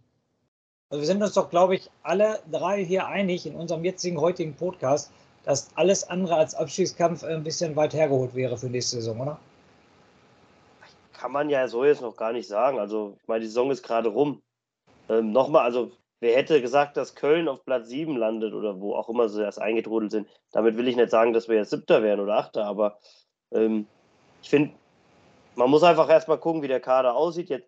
[0.89, 4.53] Also wir sind uns doch, glaube ich, alle drei hier einig in unserem jetzigen, heutigen
[4.55, 5.11] Podcast,
[5.45, 9.39] dass alles andere als Abstiegskampf ein bisschen weit hergeholt wäre für nächste Saison, oder?
[11.13, 12.79] Kann man ja so jetzt noch gar nicht sagen.
[12.79, 14.41] Also, ich meine, die Saison ist gerade rum.
[15.07, 19.09] Ähm, Nochmal, also, wer hätte gesagt, dass Köln auf Platz 7 landet oder wo auch
[19.09, 20.27] immer sie erst eingetrudelt sind?
[20.51, 22.99] Damit will ich nicht sagen, dass wir jetzt Siebter wären oder Achter, aber
[23.51, 23.87] ähm,
[24.41, 24.73] ich finde,
[25.55, 27.49] man muss einfach erstmal gucken, wie der Kader aussieht.
[27.49, 27.67] Jetzt,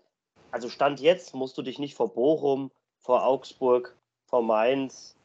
[0.51, 3.97] also, Stand jetzt musst du dich nicht vor Bochum, vor Augsburg,
[4.29, 5.15] vor Mainz,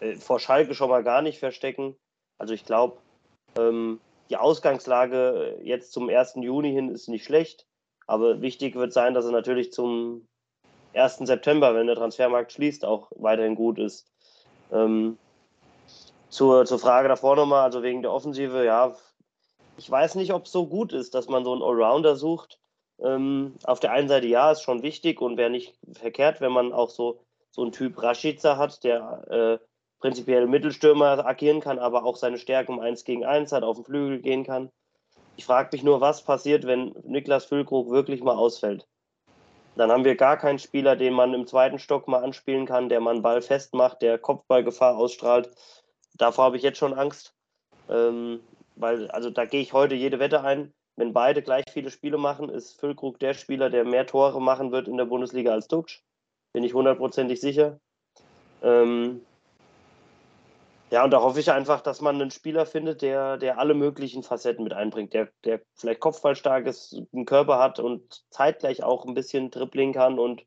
[0.00, 1.96] äh, vor Schalke schon mal gar nicht verstecken.
[2.38, 2.98] Also, ich glaube,
[3.58, 6.36] ähm, die Ausgangslage jetzt zum 1.
[6.36, 7.66] Juni hin ist nicht schlecht.
[8.06, 10.28] Aber wichtig wird sein, dass er natürlich zum
[10.96, 11.18] 1.
[11.18, 14.06] September, wenn der Transfermarkt schließt, auch weiterhin gut ist.
[14.72, 15.18] Ähm,
[16.28, 18.94] zur, zur Frage davor nochmal, also wegen der Offensive, ja,
[19.76, 22.58] ich weiß nicht, ob es so gut ist, dass man so einen Allrounder sucht.
[22.98, 26.72] Ähm, auf der einen Seite ja, ist schon wichtig und wäre nicht verkehrt, wenn man
[26.72, 29.24] auch so, so einen Typ Rashica hat, der
[29.60, 29.66] äh,
[30.00, 33.84] prinzipiell Mittelstürmer agieren kann, aber auch seine Stärke um 1 gegen 1 hat, auf den
[33.84, 34.70] Flügel gehen kann.
[35.36, 38.86] Ich frage mich nur, was passiert, wenn Niklas Füllkrug wirklich mal ausfällt.
[39.76, 43.00] Dann haben wir gar keinen Spieler, den man im zweiten Stock mal anspielen kann, der
[43.00, 45.50] man Ball festmacht, der Kopfballgefahr ausstrahlt.
[46.14, 47.34] Davor habe ich jetzt schon Angst.
[47.90, 48.40] Ähm,
[48.74, 50.72] weil, also da gehe ich heute jede Wette ein.
[50.96, 54.88] Wenn beide gleich viele Spiele machen, ist Füllkrug der Spieler, der mehr Tore machen wird
[54.88, 56.02] in der Bundesliga als Duxch.
[56.54, 57.78] Bin ich hundertprozentig sicher.
[58.62, 59.25] Ähm,
[60.90, 64.22] ja, und da hoffe ich einfach, dass man einen Spieler findet, der, der alle möglichen
[64.22, 69.14] Facetten mit einbringt, der, der vielleicht kopfballstark ist, einen Körper hat und zeitgleich auch ein
[69.14, 70.44] bisschen dribbling kann und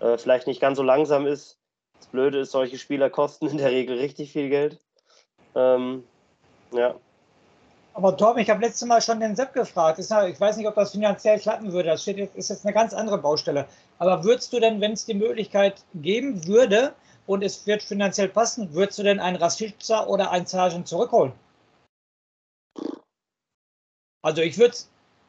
[0.00, 1.58] äh, vielleicht nicht ganz so langsam ist.
[1.98, 4.78] Das Blöde ist, solche Spieler kosten in der Regel richtig viel Geld.
[5.54, 6.04] Ähm,
[6.72, 6.94] ja.
[7.92, 9.98] Aber Torben, ich habe letztes Mal schon den Sepp gefragt.
[9.98, 11.88] Ich weiß nicht, ob das finanziell klappen würde.
[11.90, 13.66] Das ist jetzt eine ganz andere Baustelle.
[13.98, 16.94] Aber würdest du denn, wenn es die Möglichkeit geben würde
[17.28, 21.32] und es wird finanziell passen, würdest du denn einen Rashica oder einen Sargent zurückholen?
[24.22, 24.74] Also ich würde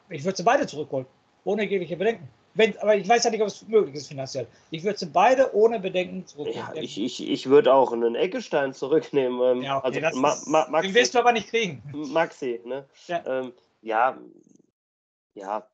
[0.08, 1.06] ich würd sie beide zurückholen,
[1.44, 2.28] ohne jegliche Bedenken.
[2.54, 4.46] Wenn, aber ich weiß ja nicht, ob es möglich ist finanziell.
[4.70, 6.66] Ich würde sie beide ohne Bedenken zurückholen.
[6.74, 9.58] Ja, ich, ich, ich würde auch einen Eckestein zurücknehmen.
[9.58, 11.82] Ähm, Ja, okay, also Ma, Ma, den Maxi, wirst du aber nicht kriegen.
[11.92, 12.88] Maxi, ne?
[13.06, 13.24] Ja.
[13.26, 14.18] Ähm, ja,
[15.34, 15.69] ja.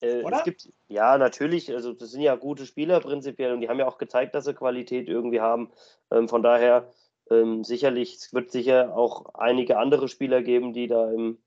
[0.00, 0.38] Äh, Oder?
[0.38, 1.72] Es gibt, ja, natürlich.
[1.72, 4.54] Also, das sind ja gute Spieler prinzipiell und die haben ja auch gezeigt, dass sie
[4.54, 5.72] Qualität irgendwie haben.
[6.10, 6.90] Ähm, von daher,
[7.30, 11.38] ähm, sicherlich, es wird sicher auch einige andere Spieler geben, die da im,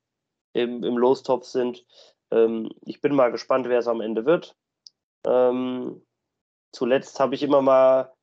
[0.54, 1.86] im, im Lostopf sind.
[2.32, 4.56] Ähm, ich bin mal gespannt, wer es am Ende wird.
[5.26, 6.02] Ähm,
[6.72, 8.14] zuletzt habe ich immer mal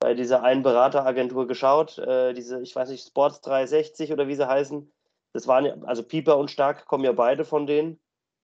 [0.00, 4.48] bei dieser einen Berateragentur geschaut, äh, diese, ich weiß nicht, Sports 360 oder wie sie
[4.48, 4.92] heißen.
[5.32, 7.98] Das waren ja, also Pieper und Stark kommen ja beide von denen.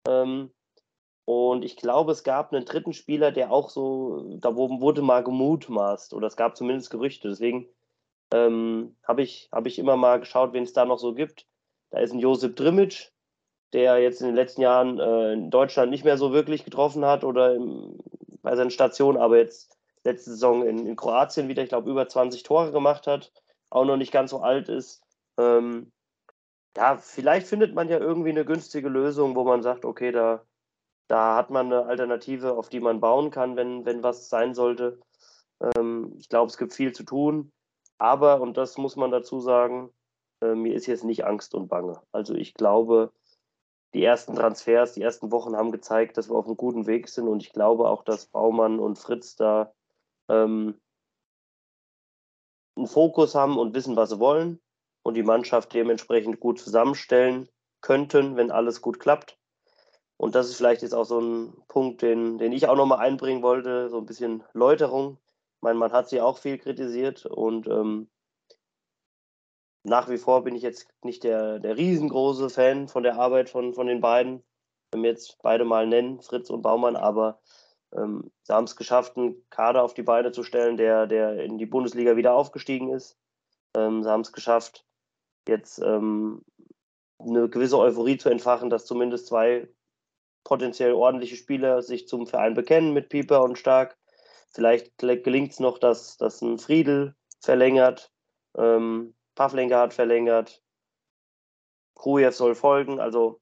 [0.09, 0.51] Ähm,
[1.25, 6.15] Und ich glaube, es gab einen dritten Spieler, der auch so, da wurde mal gemutmaßt
[6.15, 7.29] oder es gab zumindest Gerüchte.
[7.29, 7.69] Deswegen
[8.33, 11.47] ähm, habe ich, hab ich immer mal geschaut, wen es da noch so gibt.
[11.91, 13.13] Da ist ein Josip Drimic,
[13.73, 17.23] der jetzt in den letzten Jahren äh, in Deutschland nicht mehr so wirklich getroffen hat
[17.23, 17.99] oder im,
[18.43, 22.43] bei seinen Stationen, aber jetzt letzte Saison in, in Kroatien wieder, ich glaube, über 20
[22.43, 23.33] Tore gemacht hat,
[23.71, 25.03] auch noch nicht ganz so alt ist.
[25.39, 25.93] Ähm,
[26.77, 30.45] ja, vielleicht findet man ja irgendwie eine günstige Lösung, wo man sagt, okay, da,
[31.12, 34.98] da hat man eine Alternative, auf die man bauen kann, wenn, wenn was sein sollte.
[35.77, 37.53] Ähm, ich glaube, es gibt viel zu tun.
[37.98, 39.92] Aber, und das muss man dazu sagen,
[40.40, 42.01] äh, mir ist jetzt nicht Angst und Bange.
[42.12, 43.12] Also ich glaube,
[43.92, 47.29] die ersten Transfers, die ersten Wochen haben gezeigt, dass wir auf einem guten Weg sind.
[47.29, 49.75] Und ich glaube auch, dass Baumann und Fritz da
[50.31, 50.81] ähm,
[52.75, 54.62] einen Fokus haben und wissen, was sie wollen
[55.03, 57.51] und die Mannschaft dementsprechend gut zusammenstellen
[57.83, 59.37] könnten, wenn alles gut klappt.
[60.23, 63.43] Und das ist vielleicht jetzt auch so ein Punkt, den, den ich auch nochmal einbringen
[63.43, 65.19] wollte, so ein bisschen Läuterung.
[65.57, 68.09] Ich meine, man hat sie auch viel kritisiert und ähm,
[69.83, 73.75] nach wie vor bin ich jetzt nicht der, der riesengroße Fan von der Arbeit von,
[73.75, 74.45] von den beiden,
[74.93, 77.41] wenn wir jetzt beide mal nennen, Fritz und Baumann, aber
[77.93, 81.59] ähm, sie haben es geschafft, einen Kader auf die Beine zu stellen, der, der in
[81.59, 83.19] die Bundesliga wieder aufgestiegen ist.
[83.75, 84.87] Ähm, sie haben es geschafft,
[85.49, 86.45] jetzt ähm,
[87.19, 89.69] eine gewisse Euphorie zu entfachen, dass zumindest zwei
[90.44, 93.96] potenziell ordentliche Spieler sich zum Verein bekennen mit Pieper und Stark.
[94.52, 98.12] Vielleicht gelingt es noch, dass, dass ein Friedel verlängert,
[98.57, 100.62] ähm, Pavlenka hat verlängert,
[101.94, 103.00] Krujev soll folgen.
[103.00, 103.40] Also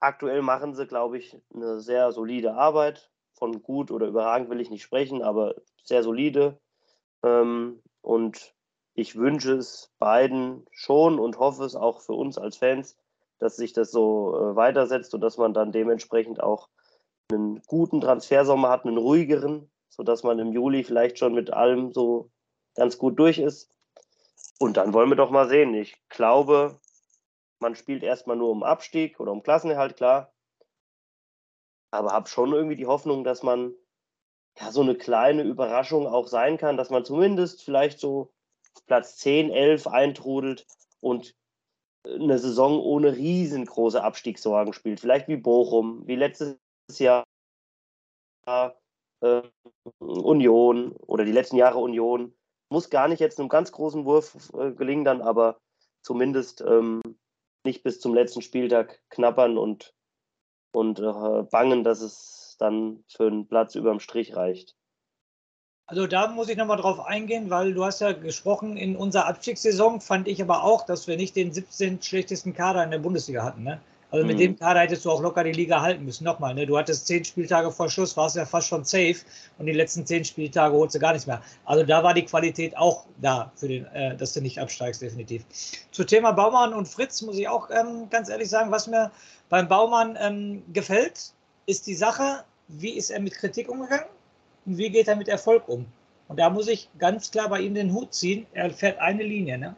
[0.00, 3.10] aktuell machen sie, glaube ich, eine sehr solide Arbeit.
[3.34, 6.60] Von gut oder überragend will ich nicht sprechen, aber sehr solide.
[7.24, 8.54] Ähm, und
[8.94, 12.96] ich wünsche es beiden schon und hoffe es auch für uns als Fans,
[13.42, 16.68] dass sich das so äh, weitersetzt und dass man dann dementsprechend auch
[17.28, 22.30] einen guten Transfersommer hat, einen ruhigeren, sodass man im Juli vielleicht schon mit allem so
[22.76, 23.68] ganz gut durch ist.
[24.60, 25.74] Und dann wollen wir doch mal sehen.
[25.74, 26.78] Ich glaube,
[27.58, 30.32] man spielt erstmal nur um Abstieg oder um Klassenerhalt, klar.
[31.90, 33.74] Aber habe schon irgendwie die Hoffnung, dass man
[34.60, 38.32] ja so eine kleine Überraschung auch sein kann, dass man zumindest vielleicht so
[38.86, 40.64] Platz 10, 11 eintrudelt
[41.00, 41.34] und
[42.04, 45.00] eine Saison ohne riesengroße Abstiegssorgen spielt.
[45.00, 46.58] Vielleicht wie Bochum, wie letztes
[46.98, 47.24] Jahr
[48.46, 49.42] äh,
[49.98, 52.34] Union oder die letzten Jahre Union.
[52.70, 55.58] Muss gar nicht jetzt einem ganz großen Wurf äh, gelingen dann, aber
[56.02, 57.00] zumindest ähm,
[57.64, 59.94] nicht bis zum letzten Spieltag knappern und,
[60.74, 64.74] und äh, bangen, dass es dann für einen Platz überm Strich reicht.
[65.86, 70.00] Also da muss ich nochmal drauf eingehen, weil du hast ja gesprochen, in unserer Abstiegssaison
[70.00, 73.64] fand ich aber auch, dass wir nicht den 17 schlechtesten Kader in der Bundesliga hatten.
[73.64, 73.80] Ne?
[74.12, 74.40] Also mit mhm.
[74.40, 76.24] dem Kader hättest du auch locker die Liga halten müssen.
[76.24, 76.66] Nochmal, ne?
[76.66, 79.16] du hattest zehn Spieltage vor Schluss, warst ja fast schon safe
[79.58, 81.42] und die letzten zehn Spieltage holst du gar nichts mehr.
[81.64, 85.44] Also da war die Qualität auch da, für den, äh, dass du nicht absteigst, definitiv.
[85.90, 89.10] Zu Thema Baumann und Fritz muss ich auch ähm, ganz ehrlich sagen, was mir
[89.48, 91.32] beim Baumann ähm, gefällt,
[91.64, 94.06] ist die Sache, wie ist er mit Kritik umgegangen?
[94.66, 95.86] Und wie geht er mit Erfolg um?
[96.28, 98.46] Und da muss ich ganz klar bei ihm den Hut ziehen.
[98.54, 99.58] Er fährt eine Linie.
[99.58, 99.76] Ne?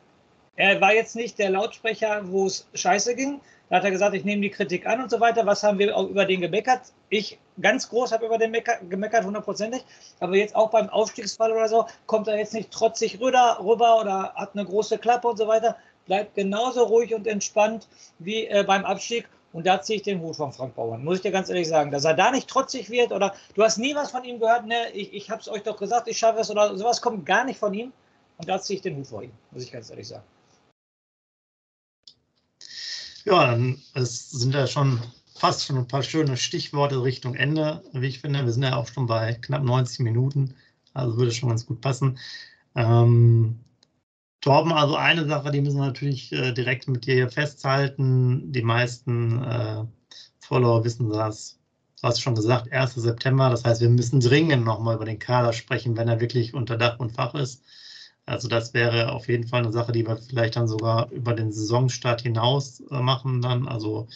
[0.57, 3.41] Er war jetzt nicht der Lautsprecher, wo es scheiße ging.
[3.71, 5.47] Da hat er gesagt, ich nehme die Kritik an und so weiter.
[5.47, 6.93] Was haben wir auch über den gemeckert?
[7.09, 8.55] Ich ganz groß habe über den
[8.89, 9.85] gemeckert, hundertprozentig.
[10.21, 14.35] Aber jetzt auch beim Aufstiegsfall oder so, kommt er jetzt nicht trotzig rüber, rüber oder
[14.35, 15.77] hat eine große Klappe und so weiter.
[16.07, 19.29] Bleibt genauso ruhig und entspannt wie äh, beim Abstieg.
[19.55, 21.93] Und da ziehe ich den Hut von Frank Baumann, muss ich dir ganz ehrlich sagen.
[21.93, 24.91] Dass er da nicht trotzig wird oder du hast nie was von ihm gehört, ne,
[24.93, 27.61] ich, ich habe es euch doch gesagt, ich schaffe es oder sowas kommt gar nicht
[27.61, 27.93] von ihm.
[28.37, 30.25] Und da ziehe ich den Hut vor ihm, muss ich ganz ehrlich sagen.
[33.25, 35.01] Ja, dann es sind ja schon
[35.37, 38.45] fast schon ein paar schöne Stichworte Richtung Ende, wie ich finde.
[38.45, 40.57] Wir sind ja auch schon bei knapp 90 Minuten,
[40.95, 42.19] also würde schon ganz gut passen.
[42.75, 43.61] Ähm,
[44.45, 48.53] Torben, also eine Sache, die müssen wir natürlich äh, direkt mit dir hier festhalten.
[48.53, 49.85] Die meisten äh,
[50.39, 51.59] Follower wissen das.
[52.03, 52.95] Du hast schon gesagt, 1.
[52.95, 53.49] September.
[53.49, 56.99] Das heißt, wir müssen dringend nochmal über den Kader sprechen, wenn er wirklich unter Dach
[56.99, 57.63] und Fach ist.
[58.27, 61.51] Also das wäre auf jeden Fall eine Sache, die wir vielleicht dann sogar über den
[61.51, 63.67] Saisonstart hinaus äh, machen dann.
[63.67, 64.09] Also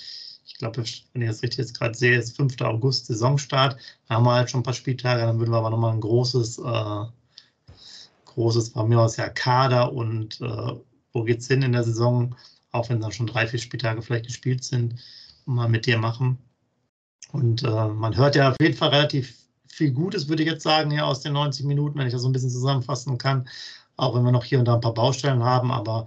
[0.44, 2.60] ich glaube, wenn ich das richtig jetzt gerade sehe, ist 5.
[2.60, 3.78] August Saisonstart.
[4.08, 6.58] Da haben wir halt schon ein paar Spieltage, dann würden wir aber nochmal ein großes
[6.58, 7.04] äh,
[8.38, 10.72] großes von mir aus ja Kader und äh,
[11.12, 12.37] wo es hin in der Saison,
[12.70, 14.94] auch wenn dann schon drei, vier Spieltage vielleicht gespielt sind,
[15.44, 16.38] mal mit dir machen.
[17.33, 19.35] Und äh, man hört ja auf jeden Fall relativ
[19.66, 22.29] viel Gutes, würde ich jetzt sagen, ja, aus den 90 Minuten, wenn ich das so
[22.29, 23.48] ein bisschen zusammenfassen kann.
[23.96, 25.72] Auch wenn wir noch hier und da ein paar Baustellen haben.
[25.72, 26.07] Aber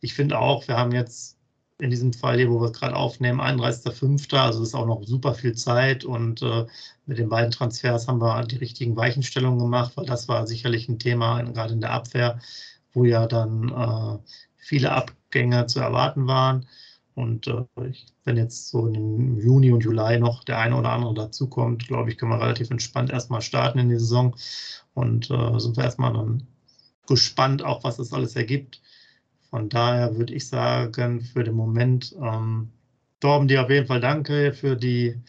[0.00, 1.38] ich finde auch, wir haben jetzt
[1.80, 4.36] in diesem Fall hier, wo wir es gerade aufnehmen, 31.05.
[4.36, 6.66] Also ist auch noch super viel Zeit und äh,
[7.06, 10.98] mit den beiden Transfers haben wir die richtigen Weichenstellungen gemacht, weil das war sicherlich ein
[10.98, 12.38] Thema, gerade in der Abwehr,
[12.92, 14.18] wo ja dann äh,
[14.56, 16.66] viele Abgänge zu erwarten waren.
[17.14, 17.64] Und äh,
[18.24, 22.18] wenn jetzt so im Juni und Juli noch der eine oder andere dazukommt, glaube ich,
[22.18, 24.36] können wir relativ entspannt erstmal starten in die Saison.
[24.94, 26.46] Und äh, sind wir erstmal dann
[27.06, 28.80] gespannt, auch was das alles ergibt.
[29.50, 32.70] Von daher würde ich sagen, für den Moment, ähm,
[33.20, 35.20] Torben, dir auf jeden Fall danke für die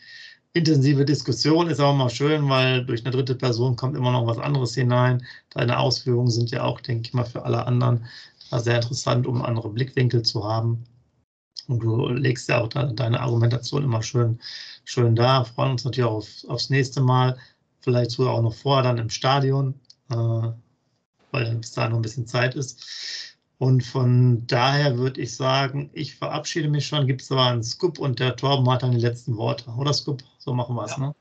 [0.53, 1.67] intensive Diskussion.
[1.67, 5.25] Ist auch mal schön, weil durch eine dritte Person kommt immer noch was anderes hinein.
[5.49, 8.05] Deine Ausführungen sind ja auch, denke ich mal, für alle anderen
[8.51, 10.83] sehr interessant, um andere Blickwinkel zu haben.
[11.67, 14.39] Und du legst ja auch deine Argumentation immer schön,
[14.83, 15.43] schön da.
[15.45, 17.37] Freuen uns natürlich auch auf, aufs nächste Mal.
[17.79, 19.79] Vielleicht sogar auch noch vorher dann im Stadion,
[20.09, 20.51] äh,
[21.31, 23.30] weil bis da noch ein bisschen Zeit ist.
[23.61, 27.05] Und von daher würde ich sagen, ich verabschiede mich schon.
[27.05, 29.69] Gibt es aber einen Scoop und der Torben hat dann die letzten Worte.
[29.77, 30.23] Oder Scoop?
[30.39, 30.97] So machen wir es, ja.
[30.97, 31.15] ne?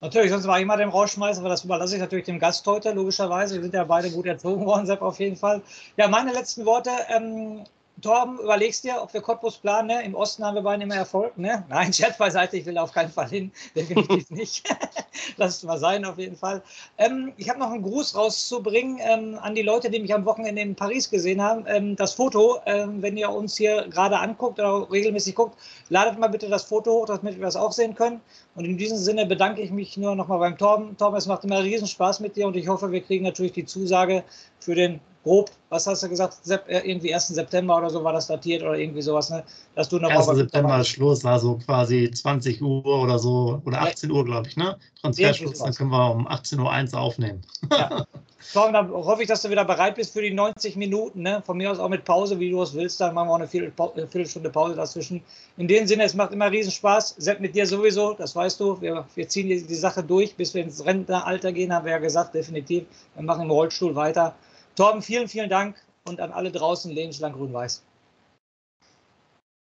[0.00, 2.92] Natürlich, sonst war ich immer dem Rausschmeißen, aber das überlasse ich natürlich dem Gast heute,
[2.92, 3.56] logischerweise.
[3.56, 5.60] Wir sind ja beide gut erzogen worden, Sepp, auf jeden Fall.
[5.98, 6.88] Ja, meine letzten Worte.
[7.14, 7.64] Ähm,
[8.02, 9.88] Torben, überlegst dir, ob wir Cottbus planen.
[9.88, 10.02] Ne?
[10.02, 11.38] Im Osten haben wir beide immer Erfolg.
[11.38, 11.64] Ne?
[11.70, 13.52] Nein, Scherz beiseite, ich will auf keinen Fall hin.
[13.74, 14.68] Definitiv nicht.
[15.36, 16.62] Lass es mal sein, auf jeden Fall.
[16.98, 20.60] Ähm, ich habe noch einen Gruß rauszubringen ähm, an die Leute, die mich am Wochenende
[20.60, 21.64] in Paris gesehen haben.
[21.66, 25.56] Ähm, das Foto, ähm, wenn ihr uns hier gerade anguckt oder regelmäßig guckt,
[25.88, 28.20] ladet mal bitte das Foto hoch, damit wir das auch sehen können.
[28.54, 30.96] Und in diesem Sinne bedanke ich mich nur nochmal beim Torben.
[30.96, 33.64] Torben, es macht immer riesen Spaß mit dir und ich hoffe, wir kriegen natürlich die
[33.64, 34.24] Zusage
[34.58, 37.28] für den grob, was hast du gesagt, äh, irgendwie 1.
[37.28, 39.44] September oder so war das datiert oder irgendwie sowas, ne?
[39.74, 40.26] Dass du noch 1.
[40.26, 44.16] September ist Schluss, also quasi 20 Uhr oder so, oder 18 ja.
[44.16, 44.76] Uhr, glaube ich, ne?
[45.00, 47.42] Transferschluss, dann können wir um 18.01 Uhr aufnehmen.
[47.70, 48.04] Ja.
[48.52, 51.42] Tom, dann hoffe ich, dass du wieder bereit bist für die 90 Minuten, ne?
[51.46, 53.48] Von mir aus auch mit Pause, wie du es willst, dann machen wir auch eine
[53.48, 55.22] Viertelstunde Pause dazwischen.
[55.56, 57.14] In dem Sinne, es macht immer riesen Spaß.
[57.18, 58.80] Sepp mit dir sowieso, das weißt du.
[58.80, 61.98] Wir, wir ziehen die, die Sache durch, bis wir ins Rentneralter gehen, haben wir ja
[61.98, 62.84] gesagt, definitiv.
[63.14, 64.34] Wir machen im Rollstuhl weiter.
[64.74, 65.76] Torben, vielen, vielen Dank
[66.08, 67.84] und an alle draußen lebenslang grün-weiß.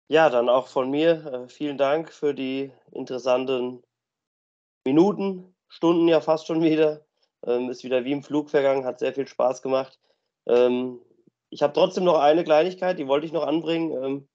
[0.07, 3.81] Ja, dann auch von mir äh, vielen Dank für die interessanten
[4.85, 7.03] Minuten, Stunden ja fast schon wieder.
[7.45, 9.99] Ähm, ist wieder wie im Flug vergangen, hat sehr viel Spaß gemacht.
[10.45, 10.99] Ähm,
[11.49, 14.03] ich habe trotzdem noch eine Kleinigkeit, die wollte ich noch anbringen.
[14.03, 14.27] Ähm,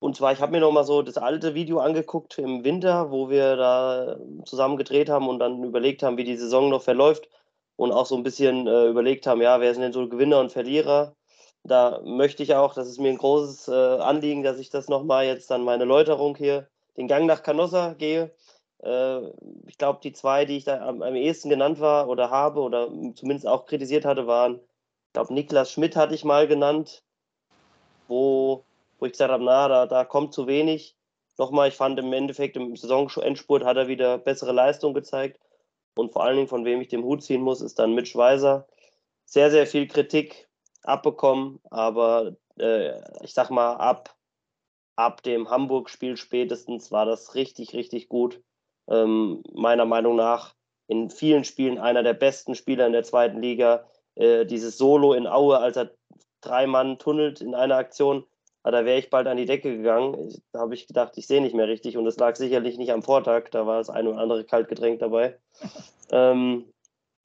[0.00, 3.28] und zwar, ich habe mir noch mal so das alte Video angeguckt im Winter, wo
[3.28, 7.28] wir da zusammen gedreht haben und dann überlegt haben, wie die Saison noch verläuft
[7.78, 10.50] und auch so ein bisschen äh, überlegt haben, ja, wer sind denn so Gewinner und
[10.50, 11.14] Verlierer?
[11.62, 15.26] Da möchte ich auch, das ist mir ein großes äh, Anliegen, dass ich das nochmal
[15.26, 18.34] jetzt dann meine Läuterung hier, den Gang nach Canossa gehe.
[18.82, 19.20] Äh,
[19.68, 22.88] ich glaube, die zwei, die ich da am, am ehesten genannt war oder habe oder
[23.14, 27.04] zumindest auch kritisiert hatte, waren, ich glaube, Niklas Schmidt hatte ich mal genannt,
[28.08, 28.64] wo,
[28.98, 30.96] wo ich gesagt habe, na, da, da kommt zu wenig.
[31.36, 35.38] Nochmal, ich fand im Endeffekt im Saisonendspurt hat er wieder bessere Leistung gezeigt.
[35.98, 38.68] Und vor allen Dingen, von wem ich den Hut ziehen muss, ist dann Mitch Weiser.
[39.24, 40.48] Sehr, sehr viel Kritik
[40.84, 42.92] abbekommen, aber äh,
[43.24, 44.14] ich sag mal, ab,
[44.94, 48.40] ab dem Hamburg-Spiel spätestens war das richtig, richtig gut.
[48.88, 50.54] Ähm, meiner Meinung nach
[50.86, 53.90] in vielen Spielen einer der besten Spieler in der zweiten Liga.
[54.14, 55.90] Äh, dieses Solo in Aue, als er
[56.40, 58.24] drei Mann tunnelt in einer Aktion,
[58.70, 60.34] da wäre ich bald an die Decke gegangen.
[60.52, 63.02] Da habe ich gedacht, ich sehe nicht mehr richtig und es lag sicherlich nicht am
[63.02, 65.38] Vortag, da war das eine oder andere Kaltgetränk dabei.
[66.10, 66.72] Ähm,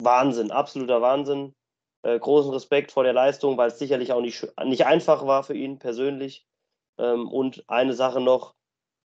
[0.01, 1.53] Wahnsinn, absoluter Wahnsinn.
[2.01, 5.55] Äh, großen Respekt vor der Leistung, weil es sicherlich auch nicht, nicht einfach war für
[5.55, 6.45] ihn persönlich.
[6.97, 8.55] Ähm, und eine Sache noch,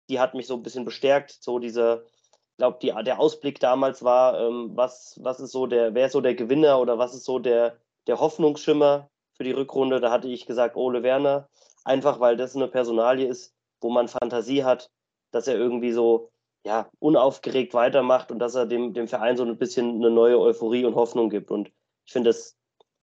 [0.08, 4.02] die hat mich so ein bisschen bestärkt, so dieser, ich glaube, die, der Ausblick damals
[4.02, 7.24] war, ähm, was, was ist so der, wer ist so der Gewinner oder was ist
[7.24, 10.00] so der, der Hoffnungsschimmer für die Rückrunde?
[10.00, 11.48] Da hatte ich gesagt, Ole Werner,
[11.88, 14.90] einfach weil das eine Personalie ist, wo man Fantasie hat,
[15.32, 16.30] dass er irgendwie so
[16.64, 20.84] ja, unaufgeregt weitermacht und dass er dem, dem Verein so ein bisschen eine neue Euphorie
[20.84, 21.50] und Hoffnung gibt.
[21.50, 21.68] Und
[22.04, 22.56] ich finde, das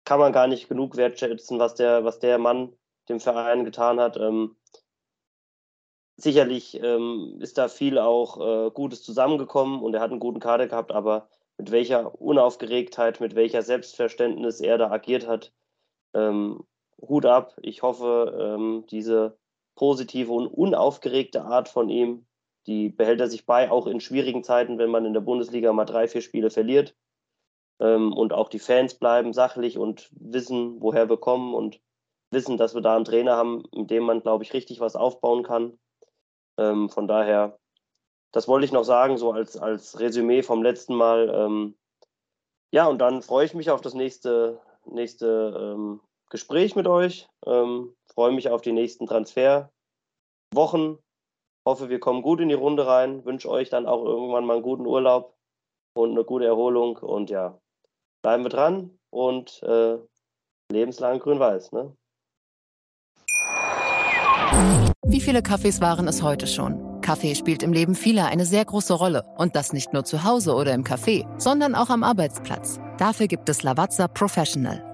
[0.04, 2.76] kann man gar nicht genug wertschätzen, was der, was der Mann
[3.08, 4.16] dem Verein getan hat.
[4.18, 4.56] Ähm,
[6.16, 10.66] sicherlich ähm, ist da viel auch äh, Gutes zusammengekommen und er hat einen guten Kader
[10.66, 15.52] gehabt, aber mit welcher Unaufgeregtheit, mit welcher Selbstverständnis er da agiert hat,
[16.12, 16.64] ähm,
[17.00, 17.56] Hut ab.
[17.62, 19.36] Ich hoffe, ähm, diese
[19.74, 22.26] positive und unaufgeregte Art von ihm
[22.66, 25.84] die behält er sich bei, auch in schwierigen Zeiten, wenn man in der Bundesliga mal
[25.84, 26.96] drei, vier Spiele verliert.
[27.80, 31.80] Ähm, und auch die Fans bleiben sachlich und wissen, woher wir kommen und
[32.30, 35.42] wissen, dass wir da einen Trainer haben, mit dem man, glaube ich, richtig was aufbauen
[35.42, 35.78] kann.
[36.56, 37.58] Ähm, von daher,
[38.32, 41.30] das wollte ich noch sagen, so als, als Resümee vom letzten Mal.
[41.34, 41.76] Ähm,
[42.70, 46.00] ja, und dann freue ich mich auf das nächste, nächste ähm,
[46.35, 47.28] Gespräch mit euch.
[47.46, 49.70] Ähm, freue mich auf die nächsten Transfer
[50.52, 50.98] Wochen.
[51.64, 53.24] Hoffe, wir kommen gut in die Runde rein.
[53.24, 55.37] Wünsche euch dann auch irgendwann mal einen guten Urlaub
[55.96, 56.96] und eine gute Erholung.
[56.96, 57.56] Und ja,
[58.24, 59.96] bleiben wir dran und äh,
[60.72, 61.70] lebenslang grün-weiß.
[61.70, 61.96] Ne?
[65.06, 67.00] Wie viele Kaffees waren es heute schon?
[67.00, 69.24] Kaffee spielt im Leben vieler eine sehr große Rolle.
[69.38, 72.80] Und das nicht nur zu Hause oder im Café, sondern auch am Arbeitsplatz.
[72.98, 74.93] Dafür gibt es Lavazza Professional.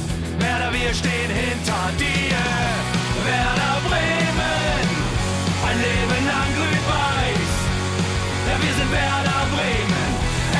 [0.73, 2.37] wir stehen hinter dir.
[3.25, 4.87] Werder Bremen,
[5.67, 7.51] ein Leben lang grün-weiß.
[8.47, 10.11] Ja, wir sind Werder Bremen,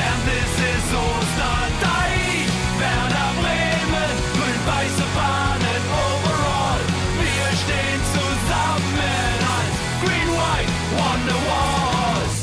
[0.06, 2.46] and this is Osterdeich.
[2.78, 6.82] Werder Bremen, grün-weiße Fahnen overall.
[7.26, 12.36] Wir stehen zusammen als Green White Wonderwalls.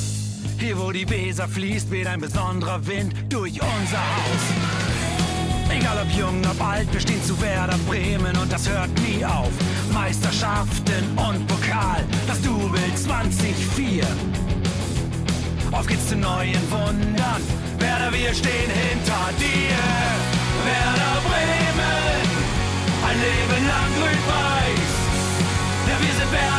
[0.59, 4.78] Hier, wo die Weser fließt, weht ein besonderer Wind durch unser Haus.
[5.89, 9.49] Egal ob jung, ob alt, wir stehen zu Werder Bremen und das hört nie auf.
[9.91, 14.03] Meisterschaften und Pokal, das Double 2004.
[15.71, 17.41] Auf geht's zu neuen Wundern.
[17.79, 19.79] Werder, wir stehen hinter dir.
[20.69, 22.27] Werder Bremen,
[23.09, 24.93] ein Leben lang grün-weiß.
[25.87, 26.58] Ja, wir sind Werder